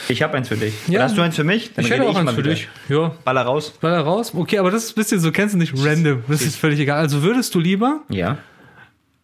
Ich 0.07 0.21
habe 0.23 0.37
eins 0.37 0.47
für 0.47 0.55
dich. 0.55 0.73
Ja. 0.87 0.99
Oder 0.99 1.03
hast 1.03 1.17
du 1.17 1.21
eins 1.21 1.35
für 1.35 1.43
mich? 1.43 1.73
Dann 1.73 1.83
ich 1.83 1.91
hätte 1.91 2.03
auch 2.03 2.15
eins 2.15 2.25
mal 2.25 2.31
für 2.33 2.37
wieder. 2.43 2.51
dich. 2.51 2.69
Ja. 2.87 3.15
Baller 3.25 3.41
raus. 3.41 3.73
War 3.81 3.91
er 3.91 4.01
raus? 4.01 4.33
Okay, 4.33 4.57
aber 4.59 4.71
das 4.71 4.85
ist 4.85 4.91
ein 4.91 4.95
bisschen 4.95 5.19
so, 5.19 5.31
kennst 5.31 5.55
du 5.55 5.59
nicht, 5.59 5.73
random. 5.75 6.23
Das 6.27 6.41
ist 6.41 6.55
völlig 6.55 6.79
egal. 6.79 6.99
Also 6.99 7.21
würdest 7.21 7.53
du 7.53 7.59
lieber 7.59 8.01
Ja. 8.09 8.37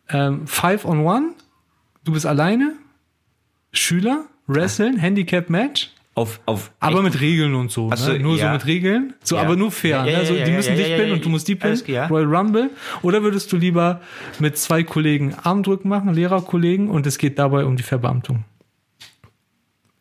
ähm, 0.10 0.46
Five 0.48 0.84
on 0.86 1.00
One, 1.06 1.32
du 2.04 2.12
bist 2.12 2.26
alleine, 2.26 2.74
Schüler, 3.72 4.26
Wrestling, 4.48 4.98
Handicap-Match, 4.98 5.92
Auf, 6.16 6.42
auf 6.46 6.72
aber 6.80 7.02
mit 7.02 7.22
Regeln 7.22 7.56
und 7.56 7.72
so. 7.72 7.90
Ach 7.94 7.98
so, 7.98 8.12
ne? 8.12 8.20
Nur 8.20 8.38
ja. 8.38 8.48
so 8.48 8.54
mit 8.54 8.66
Regeln. 8.66 9.14
So, 9.24 9.36
Ja. 9.36 9.44
aber 9.44 9.56
nur 9.56 9.72
fair. 9.72 9.98
Ja, 9.98 10.04
ne? 10.06 10.18
also, 10.18 10.34
die 10.34 10.52
müssen 10.52 10.76
dich 10.76 10.88
pinnen 10.88 11.14
und 11.14 11.24
du 11.24 11.30
musst 11.30 11.48
die 11.48 11.56
pinnen. 11.56 11.80
Royal 12.10 12.36
Rumble. 12.36 12.72
Oder 13.02 13.24
würdest 13.24 13.52
du 13.54 13.58
lieber 13.58 14.02
mit 14.40 14.58
zwei 14.58 14.84
Kollegen 14.84 15.36
Armdrücken 15.42 15.88
machen, 15.88 16.14
Lehrerkollegen, 16.14 16.90
und 16.90 17.08
es 17.08 17.18
geht 17.18 17.40
dabei 17.40 17.64
um 17.64 17.78
die 17.78 17.84
Verbeamtung? 17.84 18.44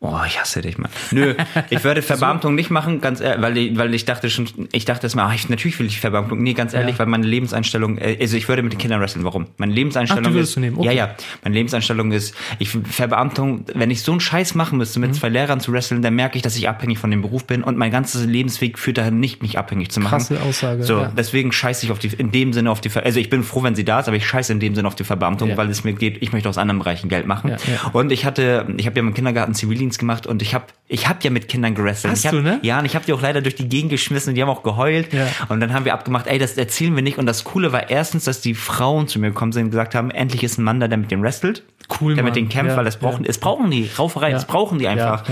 Oh, 0.01 0.15
ich 0.25 0.41
hasse 0.41 0.61
dich, 0.61 0.79
Mann. 0.79 0.91
Nö, 1.11 1.35
ich 1.71 1.83
würde 1.83 2.03
Verbeamtung 2.03 2.55
nicht 2.55 2.71
machen, 2.71 3.01
ganz 3.01 3.21
ehrlich, 3.21 3.43
weil 3.43 3.57
ich, 3.59 3.77
weil 3.79 3.95
ich 3.95 4.05
dachte 4.05 4.31
schon, 4.31 4.47
ich 4.71 4.85
dachte 4.85 5.07
erst 5.07 5.17
mal, 5.17 5.27
ach, 5.27 5.35
ich, 5.35 5.49
natürlich 5.49 5.77
will 5.81 5.87
ich 5.87 5.99
Verbeamtung. 6.01 6.41
Nee, 6.41 6.53
ganz 6.55 6.73
ehrlich, 6.73 6.95
Ja. 6.95 6.99
weil 7.01 7.07
meine 7.07 7.27
Lebenseinstellung, 7.27 7.99
äh, 7.99 8.17
also 8.21 8.37
ich 8.37 8.49
würde 8.49 8.63
mit 8.63 8.73
den 8.73 8.79
Kindern 8.79 9.01
wresteln. 9.01 9.25
Warum? 9.25 9.47
Meine 9.57 9.73
Lebenseinstellung 9.73 10.27
Ach, 10.27 10.33
würdest 10.35 10.51
ist, 10.51 10.57
du 10.57 10.61
nehmen, 10.61 10.77
okay. 10.79 10.87
ja, 10.87 10.93
ja, 10.93 11.15
meine 11.43 11.57
Lebenseinstellung 11.57 12.13
ist, 12.13 12.33
ich 12.61 12.69
Verbeamtung, 12.71 13.65
wenn 13.75 13.91
ich 13.91 14.03
so 14.03 14.13
einen 14.13 14.21
Scheiß 14.21 14.55
machen 14.55 14.79
müsste, 14.79 15.01
Mhm. 15.01 15.07
mit 15.07 15.15
zwei 15.17 15.31
Lehrern 15.31 15.59
zu 15.59 15.73
wresteln, 15.73 16.01
dann 16.01 16.15
merke 16.15 16.37
ich, 16.37 16.43
dass 16.43 16.57
ich 16.57 16.69
abhängig 16.69 16.99
von 16.99 17.11
dem 17.11 17.23
Beruf 17.23 17.45
bin 17.45 17.65
und 17.65 17.77
mein 17.77 17.91
ganzes 17.91 18.25
Lebensweg 18.25 18.79
führt 18.79 18.99
dahin, 18.99 19.19
nicht 19.19 19.43
mich 19.43 19.59
abhängig 19.59 19.91
zu 19.91 19.99
machen. 19.99 20.11
Krasse 20.19 20.41
Aussage, 20.43 20.85
So, 20.85 20.99
ja. 21.01 21.13
deswegen 21.17 21.51
scheiße 21.51 21.85
ich 21.87 21.91
auf 21.91 21.99
die, 21.99 22.09
in 22.17 22.31
dem 22.31 22.53
Sinne 22.53 22.71
auf 22.71 22.81
die, 22.81 22.91
also 22.95 23.19
ich 23.19 23.31
bin 23.31 23.43
froh, 23.43 23.65
wenn 23.65 23.75
sie 23.75 23.85
da 23.85 23.99
ist, 23.99 24.07
aber 24.07 24.17
ich 24.17 24.27
scheiße 24.29 24.53
in 24.53 24.61
dem 24.61 24.77
Sinne 24.77 24.87
auf 24.87 24.95
die 24.95 25.03
Verbeamtung, 25.05 25.49
Ja. 25.51 25.57
weil 25.57 25.69
es 25.71 25.83
mir 25.83 25.93
geht, 25.95 26.23
ich 26.23 26.33
möchte 26.33 26.49
aus 26.49 26.57
anderen 26.59 26.79
Bereichen 26.79 27.09
Geld 27.09 27.27
machen. 27.27 27.57
Und 27.93 28.13
ich 28.13 28.25
hatte, 28.25 28.67
ich 28.77 28.87
habe 28.87 28.97
ja 29.01 29.03
im 29.05 29.13
Kindergarten 29.13 29.55
Zivildienst 29.55 29.88
gemacht 29.97 30.27
und 30.27 30.43
ich 30.43 30.53
habe, 30.55 30.67
ich 30.89 31.09
habe 31.09 31.21
ja 31.23 31.31
mit 31.31 31.49
Kindern 31.49 31.75
gewrestelt. 31.75 32.13
Hast 32.13 32.21
ich 32.21 32.27
hab, 32.27 32.33
du, 32.33 32.43
ne? 32.43 32.59
Ja, 32.63 32.79
und 32.81 32.85
ich 32.85 32.95
habe 32.95 33.07
die 33.07 33.15
auch 33.15 33.23
leider 33.23 33.41
durch 33.41 33.55
die 33.55 33.69
Gegend 33.69 33.91
geschmissen 33.91 34.31
und 34.31 34.35
die 34.35 34.43
haben 34.43 34.51
auch 34.51 34.63
geheult. 34.63 35.13
Ja. 35.15 35.27
Und 35.49 35.61
dann 35.61 35.73
haben 35.73 35.87
wir 35.87 35.95
abgemacht, 35.95 36.27
ey, 36.27 36.39
das 36.39 36.59
erzählen 36.59 36.95
wir 36.95 37.03
nicht. 37.03 37.17
Und 37.17 37.25
das 37.25 37.45
Coole 37.45 37.73
war 37.73 37.89
erstens, 37.89 38.25
dass 38.25 38.43
die 38.43 38.55
Frauen 38.55 39.09
zu 39.09 39.19
mir 39.19 39.29
gekommen 39.29 39.53
sind 39.53 39.65
und 39.65 39.71
gesagt 39.71 39.95
haben, 39.95 40.11
endlich 40.11 40.43
ist 40.43 40.59
ein 40.59 40.65
Mann 40.65 40.81
da, 40.81 40.89
der 40.89 40.99
mit 40.99 41.11
dem 41.11 41.23
wrestelt. 41.23 41.63
Cool, 42.01 42.15
Der 42.17 42.25
mit 42.25 42.37
denen 42.37 42.51
kämpft, 42.51 42.73
Ja, 42.73 42.77
weil 42.77 42.85
das 42.85 42.99
brauchen, 42.99 43.25
ja. 43.25 43.31
es 43.31 43.39
brauchen 43.39 43.71
die, 43.71 43.89
Rauferei, 43.99 44.29
Ja. 44.29 44.35
das 44.35 44.45
brauchen 44.45 44.79
die 44.79 44.89
einfach. 44.89 45.25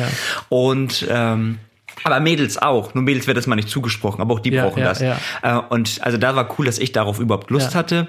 Und, 0.49 1.07
ähm, 1.11 1.59
aber 2.05 2.21
Mädels 2.21 2.57
auch. 2.61 2.95
Nur 2.95 3.03
Mädels 3.05 3.27
wird 3.27 3.37
das 3.37 3.47
mal 3.47 3.57
nicht 3.57 3.69
zugesprochen, 3.69 4.21
aber 4.21 4.35
auch 4.35 4.41
die 4.41 4.51
Ja, 4.51 4.65
brauchen 4.67 4.81
ja, 4.81 4.87
das. 4.89 5.01
ja. 5.01 5.17
Äh, 5.43 5.61
und 5.71 5.99
also 6.03 6.19
da 6.19 6.37
war 6.37 6.49
cool, 6.59 6.67
dass 6.67 6.79
ich 6.79 6.93
darauf 6.93 7.19
überhaupt 7.21 7.51
Lust 7.51 7.75
hatte. 7.75 8.09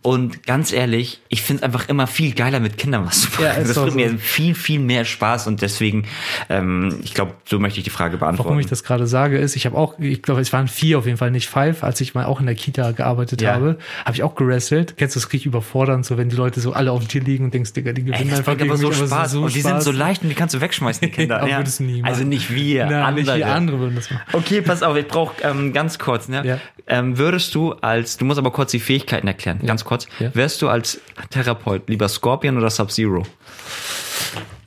Und 0.00 0.46
ganz 0.46 0.72
ehrlich, 0.72 1.20
ich 1.28 1.42
finde 1.42 1.60
es 1.60 1.64
einfach 1.64 1.88
immer 1.88 2.06
viel 2.06 2.32
geiler, 2.32 2.60
mit 2.60 2.78
Kindern 2.78 3.04
was 3.04 3.22
zu 3.22 3.28
machen. 3.30 3.44
Ja, 3.44 3.54
das 3.58 3.74
bringt 3.74 3.90
so. 3.90 3.96
mir 3.96 4.16
viel, 4.18 4.54
viel 4.54 4.78
mehr 4.78 5.04
Spaß 5.04 5.48
und 5.48 5.60
deswegen, 5.60 6.04
ähm, 6.48 7.00
ich 7.02 7.14
glaube, 7.14 7.34
so 7.44 7.58
möchte 7.58 7.80
ich 7.80 7.84
die 7.84 7.90
Frage 7.90 8.16
beantworten. 8.16 8.48
Warum 8.48 8.60
ich 8.60 8.66
das 8.66 8.84
gerade 8.84 9.08
sage, 9.08 9.38
ist, 9.38 9.56
ich 9.56 9.66
habe 9.66 9.76
auch, 9.76 9.98
ich 9.98 10.22
glaube, 10.22 10.40
es 10.40 10.52
waren 10.52 10.68
vier 10.68 10.98
auf 11.00 11.06
jeden 11.06 11.18
Fall, 11.18 11.32
nicht 11.32 11.48
five, 11.48 11.82
als 11.82 12.00
ich 12.00 12.14
mal 12.14 12.26
auch 12.26 12.38
in 12.38 12.46
der 12.46 12.54
Kita 12.54 12.92
gearbeitet 12.92 13.42
Ja. 13.42 13.54
habe, 13.54 13.76
habe 14.04 14.14
ich 14.14 14.22
auch 14.22 14.36
gerestelt. 14.36 14.96
Kennst 14.96 15.16
du 15.16 15.20
das 15.20 15.26
richtig 15.32 15.46
überfordernd, 15.46 16.06
so 16.06 16.16
wenn 16.16 16.28
die 16.28 16.36
Leute 16.36 16.60
so 16.60 16.72
alle 16.72 16.92
auf 16.92 17.00
dem 17.00 17.08
Tier 17.08 17.22
liegen 17.22 17.46
und 17.46 17.54
denkst, 17.54 17.72
Digga, 17.72 17.92
die 17.92 18.04
gewinnen 18.04 18.28
Ey, 18.28 18.36
einfach 18.36 18.54
bringt 18.56 18.62
aber 18.70 18.76
so 18.78 18.88
mich, 18.88 18.98
Spaß. 18.98 19.34
und 19.34 19.54
die 19.54 19.60
sind 19.60 19.82
so 19.82 19.90
leicht 19.90 20.22
und 20.22 20.28
die 20.28 20.36
kannst 20.36 20.54
du 20.54 20.60
wegschmeißen, 20.60 21.00
die 21.08 21.10
Kinder. 21.12 21.42
Aber 21.42 21.64
nie 21.80 22.02
Also 22.04 22.24
nicht 22.24 22.54
wir, 22.54 22.86
Nein, 22.86 22.94
andere. 23.02 23.24
nicht 23.24 23.36
wie 23.36 23.44
andere 23.44 23.78
würden 23.80 23.96
das 23.96 24.10
machen. 24.10 24.22
Okay, 24.32 24.62
pass 24.62 24.82
auf, 24.82 24.96
ich 24.96 25.08
brauche 25.08 25.34
ähm, 25.42 25.72
ganz 25.72 25.98
kurz, 25.98 26.28
ne? 26.28 26.46
Ja. 26.46 26.60
Ähm, 26.86 27.18
würdest 27.18 27.54
du 27.54 27.72
als, 27.72 28.16
du 28.16 28.24
musst 28.24 28.38
aber 28.38 28.50
kurz 28.50 28.70
die 28.70 28.80
Fähigkeiten 28.80 29.26
erklären, 29.26 29.60
ganz 29.66 29.84
kurz. 29.84 29.97
Ja. 30.20 30.34
Wärst 30.34 30.62
du 30.62 30.68
als 30.68 31.00
Therapeut 31.30 31.88
lieber 31.88 32.08
Scorpion 32.08 32.56
oder 32.56 32.70
Sub-Zero? 32.70 33.24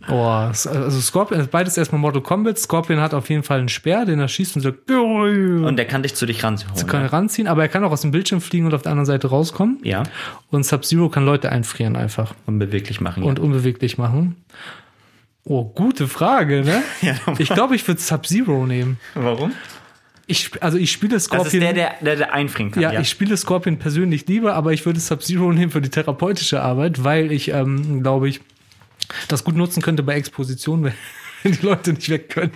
Oh, 0.09 0.23
also 0.25 0.99
Scorpion, 0.99 1.47
beides 1.49 1.77
erstmal 1.77 2.01
Mortal 2.01 2.21
Kombat. 2.21 2.57
Scorpion 2.57 2.99
hat 2.99 3.13
auf 3.13 3.29
jeden 3.29 3.43
Fall 3.43 3.59
einen 3.59 3.69
Speer, 3.69 4.03
den 4.03 4.19
er 4.19 4.27
schießt 4.27 4.55
und 4.55 4.61
sagt, 4.63 4.89
und 4.89 5.75
der 5.77 5.85
kann 5.85 6.01
dich 6.01 6.15
zu 6.15 6.25
dich 6.25 6.43
ranholen. 6.43 6.87
kann 6.87 7.01
ja? 7.01 7.07
er 7.07 7.13
ranziehen, 7.13 7.47
aber 7.47 7.61
er 7.61 7.69
kann 7.69 7.83
auch 7.83 7.91
aus 7.91 8.01
dem 8.01 8.09
Bildschirm 8.11 8.41
fliegen 8.41 8.65
und 8.65 8.73
auf 8.73 8.81
der 8.81 8.91
anderen 8.91 9.05
Seite 9.05 9.27
rauskommen. 9.27 9.79
ja. 9.83 10.03
Und 10.49 10.65
Sub-Zero 10.65 11.09
kann 11.09 11.23
Leute 11.23 11.51
einfrieren 11.51 11.95
einfach 11.95 12.33
Und 12.47 12.57
beweglich 12.59 12.99
machen. 12.99 13.23
und 13.23 13.39
unbeweglich 13.39 13.97
machen. 13.99 14.35
Oh, 15.43 15.65
gute 15.65 16.07
Frage, 16.07 16.63
ne? 16.63 16.81
Ja. 17.01 17.15
ich 17.37 17.49
glaube, 17.49 17.75
ich 17.75 17.87
würde 17.87 18.01
Sub-Zero 18.01 18.65
nehmen. 18.65 18.99
ja. 19.15 19.23
Warum? 19.23 19.51
Ich, 20.31 20.51
also 20.63 20.77
ich 20.77 20.91
spiele 20.91 21.13
Das 21.15 21.25
Scorpion. 21.25 21.45
ist 21.47 21.53
der, 21.61 21.73
der, 21.73 21.93
der, 22.01 22.15
der 22.15 22.33
einfrieren 22.33 22.71
kann. 22.71 22.81
ja, 22.81 22.99
ich 22.99 23.09
spiele 23.09 23.35
Scorpion 23.37 23.77
persönlich 23.77 24.25
lieber, 24.27 24.53
aber 24.55 24.71
ich 24.73 24.85
würde 24.85 24.99
Sub-Zero 24.99 25.51
nehmen 25.51 25.71
für 25.71 25.81
die 25.81 25.89
therapeutische 25.89 26.61
Arbeit, 26.61 27.03
weil 27.03 27.31
ich, 27.31 27.49
ähm, 27.49 28.01
glaube 28.01 28.29
ich, 28.29 28.39
das 29.27 29.43
gut 29.43 29.55
nutzen 29.55 29.81
könnte 29.81 30.03
bei 30.03 30.15
Exposition, 30.15 30.83
wenn 31.43 31.51
die 31.51 31.65
Leute 31.65 31.93
nicht 31.93 32.09
weg 32.09 32.29
können. 32.29 32.51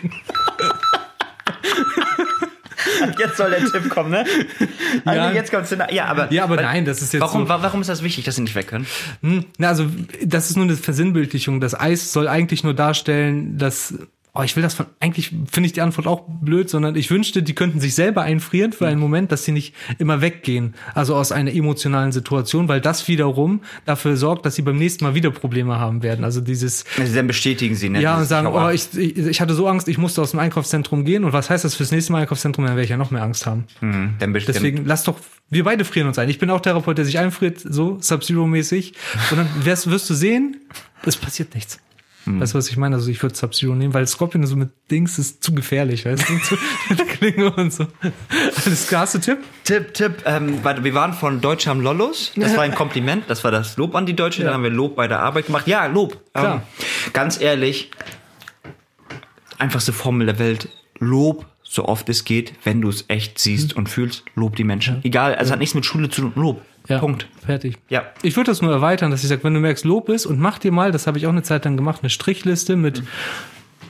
Jetzt 3.20 3.38
soll 3.38 3.50
der 3.50 3.60
Tipp 3.60 3.90
kommen, 3.90 4.12
ne? 4.12 4.26
Also 5.06 5.20
Ja. 5.20 5.32
jetzt 5.32 5.52
kommt's. 5.52 5.76
Ja, 5.92 6.06
aber, 6.06 6.32
Ja, 6.32 6.44
aber 6.44 6.58
weil- 6.58 6.64
nein, 6.64 6.86
das 6.86 7.02
ist 7.02 7.14
jetzt 7.14 7.22
Warum, 7.22 7.44
so- 7.44 7.50
wa- 7.50 7.62
warum 7.62 7.82
ist 7.82 7.88
das 7.90 8.04
wichtig, 8.04 8.26
dass 8.26 8.36
sie 8.36 8.42
nicht 8.42 8.56
weg 8.56 8.68
können? 8.68 8.86
Hm, 9.22 9.46
Na, 9.58 9.68
also, 9.70 9.88
das 10.24 10.50
ist 10.50 10.56
nur 10.56 10.66
eine 10.66 10.76
Versinnbildlichung. 10.76 11.60
Das 11.60 11.78
Eis 11.80 12.14
soll 12.14 12.28
eigentlich 12.28 12.64
nur 12.64 12.74
darstellen, 12.74 13.58
dass. 13.58 13.94
Oh, 14.38 14.44
ich 14.44 14.56
will 14.58 14.64
das 14.64 14.74
von, 14.74 14.86
eigentlich 15.00 15.30
finde 15.30 15.68
ich 15.68 15.74
die 15.74 15.82
Antwort 15.82 16.08
auch 16.08 16.24
blöd, 16.28 16.70
sondern 16.70 16.98
ich 16.98 17.10
wünschte, 17.10 17.42
die 17.42 17.56
könnten 17.56 17.80
sich 17.80 17.96
selber 17.96 18.24
einfrieren 18.24 18.74
für 18.74 18.86
einen 18.86 19.00
Moment, 19.00 19.32
dass 19.32 19.46
sie 19.46 19.54
nicht 19.54 19.74
immer 19.98 20.20
weggehen. 20.20 20.76
Also 20.94 21.16
aus 21.16 21.32
einer 21.32 21.54
emotionalen 21.54 22.12
Situation, 22.12 22.68
weil 22.68 22.82
das 22.82 23.08
wiederum 23.08 23.62
dafür 23.86 24.18
sorgt, 24.18 24.46
dass 24.46 24.56
sie 24.56 24.62
beim 24.62 24.78
nächsten 24.78 25.06
Mal 25.06 25.16
wieder 25.16 25.32
Probleme 25.32 25.80
haben 25.80 26.04
werden. 26.04 26.26
Also 26.26 26.42
dieses, 26.42 26.84
Also 27.00 27.16
dann 27.16 27.28
bestätigen 27.28 27.76
sie, 27.76 27.90
ne? 27.90 28.02
ja, 28.02 28.18
und 28.18 28.26
sagen, 28.26 28.48
oh, 28.48 28.70
ich, 28.70 28.94
ich, 28.98 29.18
ich 29.18 29.40
hatte 29.40 29.54
so 29.54 29.68
Angst, 29.68 29.88
ich 29.88 29.98
musste 29.98 30.22
aus 30.22 30.32
dem 30.32 30.42
Einkaufszentrum 30.42 31.06
gehen. 31.06 31.24
Und 31.24 31.32
was 31.32 31.50
heißt 31.50 31.64
das 31.64 31.76
fürs 31.76 31.92
nächste 31.92 32.12
Mal 32.12 32.24
Einkaufszentrum? 32.24 32.66
Dann 32.66 32.76
werde 32.76 32.84
ich 32.84 32.90
ja 32.90 32.98
noch 32.98 33.12
mehr 33.12 33.24
Angst 33.24 33.46
haben. 33.46 33.64
Hm, 33.80 34.16
dann 34.20 34.34
bestimmt. 34.34 34.58
Deswegen 34.58 34.86
lass 34.86 35.04
doch, 35.04 35.18
wir 35.50 35.64
beide 35.64 35.86
frieren 35.86 36.08
uns 36.08 36.20
ein. 36.20 36.28
Ich 36.28 36.40
bin 36.40 36.50
auch 36.50 36.60
Therapeut, 36.60 36.98
der 36.98 37.06
sich 37.06 37.20
einfriert, 37.20 37.60
so 37.60 38.00
Sub-Zero-mäßig. 38.02 38.94
Und 39.32 39.38
dann 39.38 39.48
wirst, 39.64 39.90
wirst 39.90 40.10
du 40.10 40.14
sehen, 40.14 40.58
es 41.06 41.16
passiert 41.16 41.56
nichts. 41.56 41.80
Weißt 42.28 42.54
du, 42.54 42.58
was 42.58 42.70
ich 42.70 42.78
meine? 42.78 42.96
Also 42.96 43.12
ich 43.12 43.22
würde 43.22 43.36
Sub-Zero 43.36 43.76
nehmen, 43.76 43.94
weil 43.94 44.08
Scorpion 44.08 44.48
so 44.48 44.56
mit 44.56 44.70
Dings 44.90 45.20
ist 45.20 45.44
zu 45.44 45.54
gefährlich, 45.54 46.06
weißt 46.06 46.28
du? 46.28 46.38
Zu- 46.44 46.58
mit 46.90 47.08
Klinge 47.08 47.52
und 47.54 47.72
so. 47.72 47.86
Alles 48.66 48.88
klar, 48.88 49.02
hast 49.02 49.14
du 49.16 49.20
Tipp? 49.20 49.38
Tipp, 49.64 49.94
Tipp, 49.94 50.24
ähm, 50.26 50.60
wir 50.64 50.94
waren 50.96 51.14
von 51.14 51.40
Deutsch 51.42 51.68
am 51.68 51.82
Lollos. 51.82 52.32
Das 52.36 52.56
war 52.58 52.64
ein 52.64 52.74
Kompliment, 52.76 53.26
das 53.28 53.44
war 53.44 53.52
das 53.52 53.78
Lob 53.78 53.94
an 53.96 54.06
die 54.08 54.16
Deutsche. 54.16 54.40
Ja. 54.42 54.46
Dann 54.46 54.56
haben 54.56 54.64
wir 54.64 54.72
Lob 54.72 54.96
bei 54.96 55.08
der 55.08 55.20
Arbeit 55.20 55.46
gemacht. 55.46 55.68
Ja, 55.68 55.86
Lob. 55.86 56.20
Klar. 56.34 56.56
Ähm, 56.56 57.12
ganz 57.14 57.40
ehrlich, 57.40 57.92
einfachste 59.58 59.94
Formel 59.94 60.26
der 60.26 60.40
Welt. 60.40 60.70
Lob, 61.00 61.46
so 61.64 61.86
oft 61.86 62.08
es 62.10 62.24
geht, 62.24 62.54
wenn 62.64 62.82
du 62.82 62.90
es 62.90 63.06
echt 63.08 63.38
siehst 63.40 63.74
und 63.76 63.90
fühlst, 63.90 64.24
lob 64.36 64.56
die 64.56 64.64
Menschen. 64.64 65.02
Egal, 65.04 65.36
also 65.36 65.52
hat 65.52 65.60
nichts 65.60 65.76
mit 65.76 65.86
Schule 65.86 66.10
zu 66.10 66.22
tun. 66.22 66.34
Lob. 66.36 66.62
Ja, 66.88 67.00
Punkt. 67.00 67.28
Fertig. 67.46 67.78
Ja. 67.90 68.04
Ich 68.22 68.36
würde 68.36 68.52
das 68.52 68.62
nur 68.62 68.72
erweitern, 68.72 69.12
dass 69.12 69.24
ich 69.24 69.30
sage, 69.30 69.44
wenn 69.44 69.54
du 69.54 69.60
merkst, 69.60 69.86
Lob 69.86 70.10
ist 70.10 70.26
und 70.26 70.40
mach 70.40 70.60
dir 70.60 70.72
mal, 70.72 70.92
das 70.92 71.08
habe 71.08 71.18
ich 71.18 71.26
auch 71.26 71.32
eine 71.32 71.44
Zeit 71.44 71.66
lang 71.66 71.78
gemacht, 71.78 72.00
eine 72.02 72.10
Strichliste 72.10 72.76
mit 72.76 73.04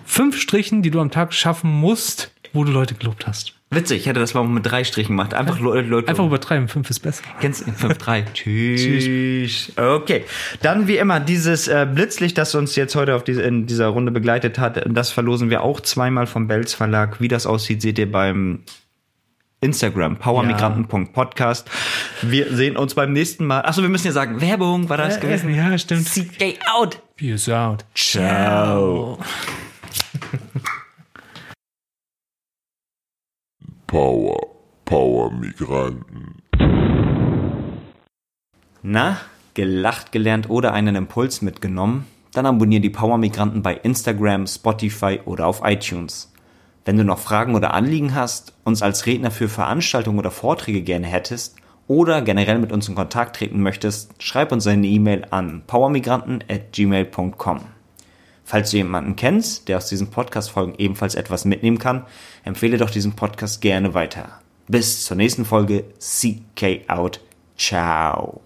fünf 0.06 0.40
Strichen, 0.40 0.82
die 0.82 0.92
du 0.92 1.00
am 1.00 1.12
Tag 1.12 1.34
schaffen 1.34 1.70
musst, 1.70 2.32
wo 2.54 2.64
du 2.64 2.72
Leute 2.72 2.96
gelobt 2.96 3.28
hast. 3.28 3.56
Witzig, 3.72 4.02
ich 4.02 4.06
hätte 4.06 4.20
das 4.20 4.34
mal 4.36 4.44
mit 4.44 4.66
drei 4.66 4.84
Strichen 4.84 5.14
gemacht. 5.14 5.34
Einfach 5.34 5.60
Leute. 5.60 5.88
Leute 5.88 6.08
Einfach 6.08 6.26
übertreiben, 6.26 6.68
fünf 6.68 6.90
ist 6.90 7.00
besser. 7.00 7.24
Kennst 7.42 7.66
du 7.66 7.72
5-3? 7.72 8.24
Tschüss. 8.34 9.72
Okay. 9.76 10.24
Dann 10.62 10.88
wie 10.88 10.98
immer 10.98 11.20
dieses 11.20 11.68
äh, 11.68 11.88
Blitzlicht, 11.92 12.38
das 12.38 12.54
uns 12.54 12.76
jetzt 12.76 12.96
heute 12.96 13.16
auf 13.16 13.24
diese, 13.24 13.42
in 13.42 13.66
dieser 13.66 13.88
Runde 13.88 14.12
begleitet 14.12 14.60
hat, 14.60 14.82
das 14.88 15.12
verlosen 15.12 15.50
wir 15.50 15.64
auch 15.64 15.82
zweimal 15.82 16.28
vom 16.28 16.48
Belz 16.48 16.74
Verlag. 16.74 17.20
Wie 17.20 17.28
das 17.28 17.48
aussieht, 17.48 17.82
seht 17.82 17.98
ihr 17.98 18.10
beim 18.10 18.64
Instagram, 19.62 20.18
powermigranten.podcast. 20.18 21.70
Wir 22.22 22.56
sehen 22.56 22.78
uns 22.78 22.96
beim 22.96 23.12
nächsten 23.12 23.46
Mal. 23.46 23.62
Achso, 23.62 23.82
wir 23.82 23.90
müssen 23.90 24.08
ja 24.08 24.14
sagen, 24.14 24.40
Werbung 24.40 24.88
war 24.90 24.98
das 24.98 25.20
gewesen. 25.20 25.54
Ja, 25.54 25.78
stimmt. 25.78 26.08
CK 26.08 26.58
out. 26.74 27.02
Peace 27.16 27.50
out. 27.50 27.86
Ciao. 27.94 29.20
Power, 33.88 34.38
Power 34.86 35.32
Migranten. 35.32 36.42
Na, 38.82 39.18
gelacht 39.54 40.12
gelernt 40.12 40.50
oder 40.50 40.74
einen 40.74 40.96
Impuls 40.96 41.42
mitgenommen? 41.42 42.06
Dann 42.34 42.46
abonniere 42.46 42.82
die 42.82 42.90
Power 42.90 43.18
Migranten 43.18 43.62
bei 43.62 43.76
Instagram, 43.76 44.48
Spotify 44.48 45.20
oder 45.26 45.48
auf 45.48 45.62
iTunes. 45.64 46.32
Wenn 46.84 46.98
du 46.98 47.04
noch 47.04 47.20
Fragen 47.20 47.56
oder 47.56 47.74
Anliegen 47.74 48.14
hast, 48.14 48.54
uns 48.64 48.82
als 48.82 49.06
Redner 49.06 49.32
für 49.32 49.50
Veranstaltungen 49.50 50.20
oder 50.20 50.32
Vorträge 50.32 50.82
gerne 50.82 51.08
hättest 51.08 51.56
oder 51.88 52.22
generell 52.22 52.60
mit 52.60 52.72
uns 52.72 52.88
in 52.90 52.96
Kontakt 52.96 53.36
treten 53.36 53.62
möchtest, 53.62 54.22
schreib 54.22 54.52
uns 54.52 54.66
eine 54.68 54.88
E-Mail 54.88 55.26
an 55.30 55.64
powermigranten@gmail.com. 55.68 57.62
Falls 58.44 58.72
du 58.72 58.78
jemanden 58.78 59.16
kennst, 59.16 59.68
der 59.68 59.78
aus 59.78 59.90
diesen 59.90 60.12
Podcast-Folgen 60.12 60.76
ebenfalls 60.78 61.16
etwas 61.16 61.46
mitnehmen 61.46 61.80
kann, 61.80 62.06
empfehle 62.44 62.78
doch 62.78 62.92
diesen 62.92 63.16
Podcast 63.16 63.62
gerne 63.62 63.94
weiter. 63.96 64.40
Bis 64.68 65.06
zur 65.06 65.18
nächsten 65.18 65.46
Folge. 65.46 65.86
CK 66.00 66.88
out. 66.88 67.20
Ciao. 67.58 68.45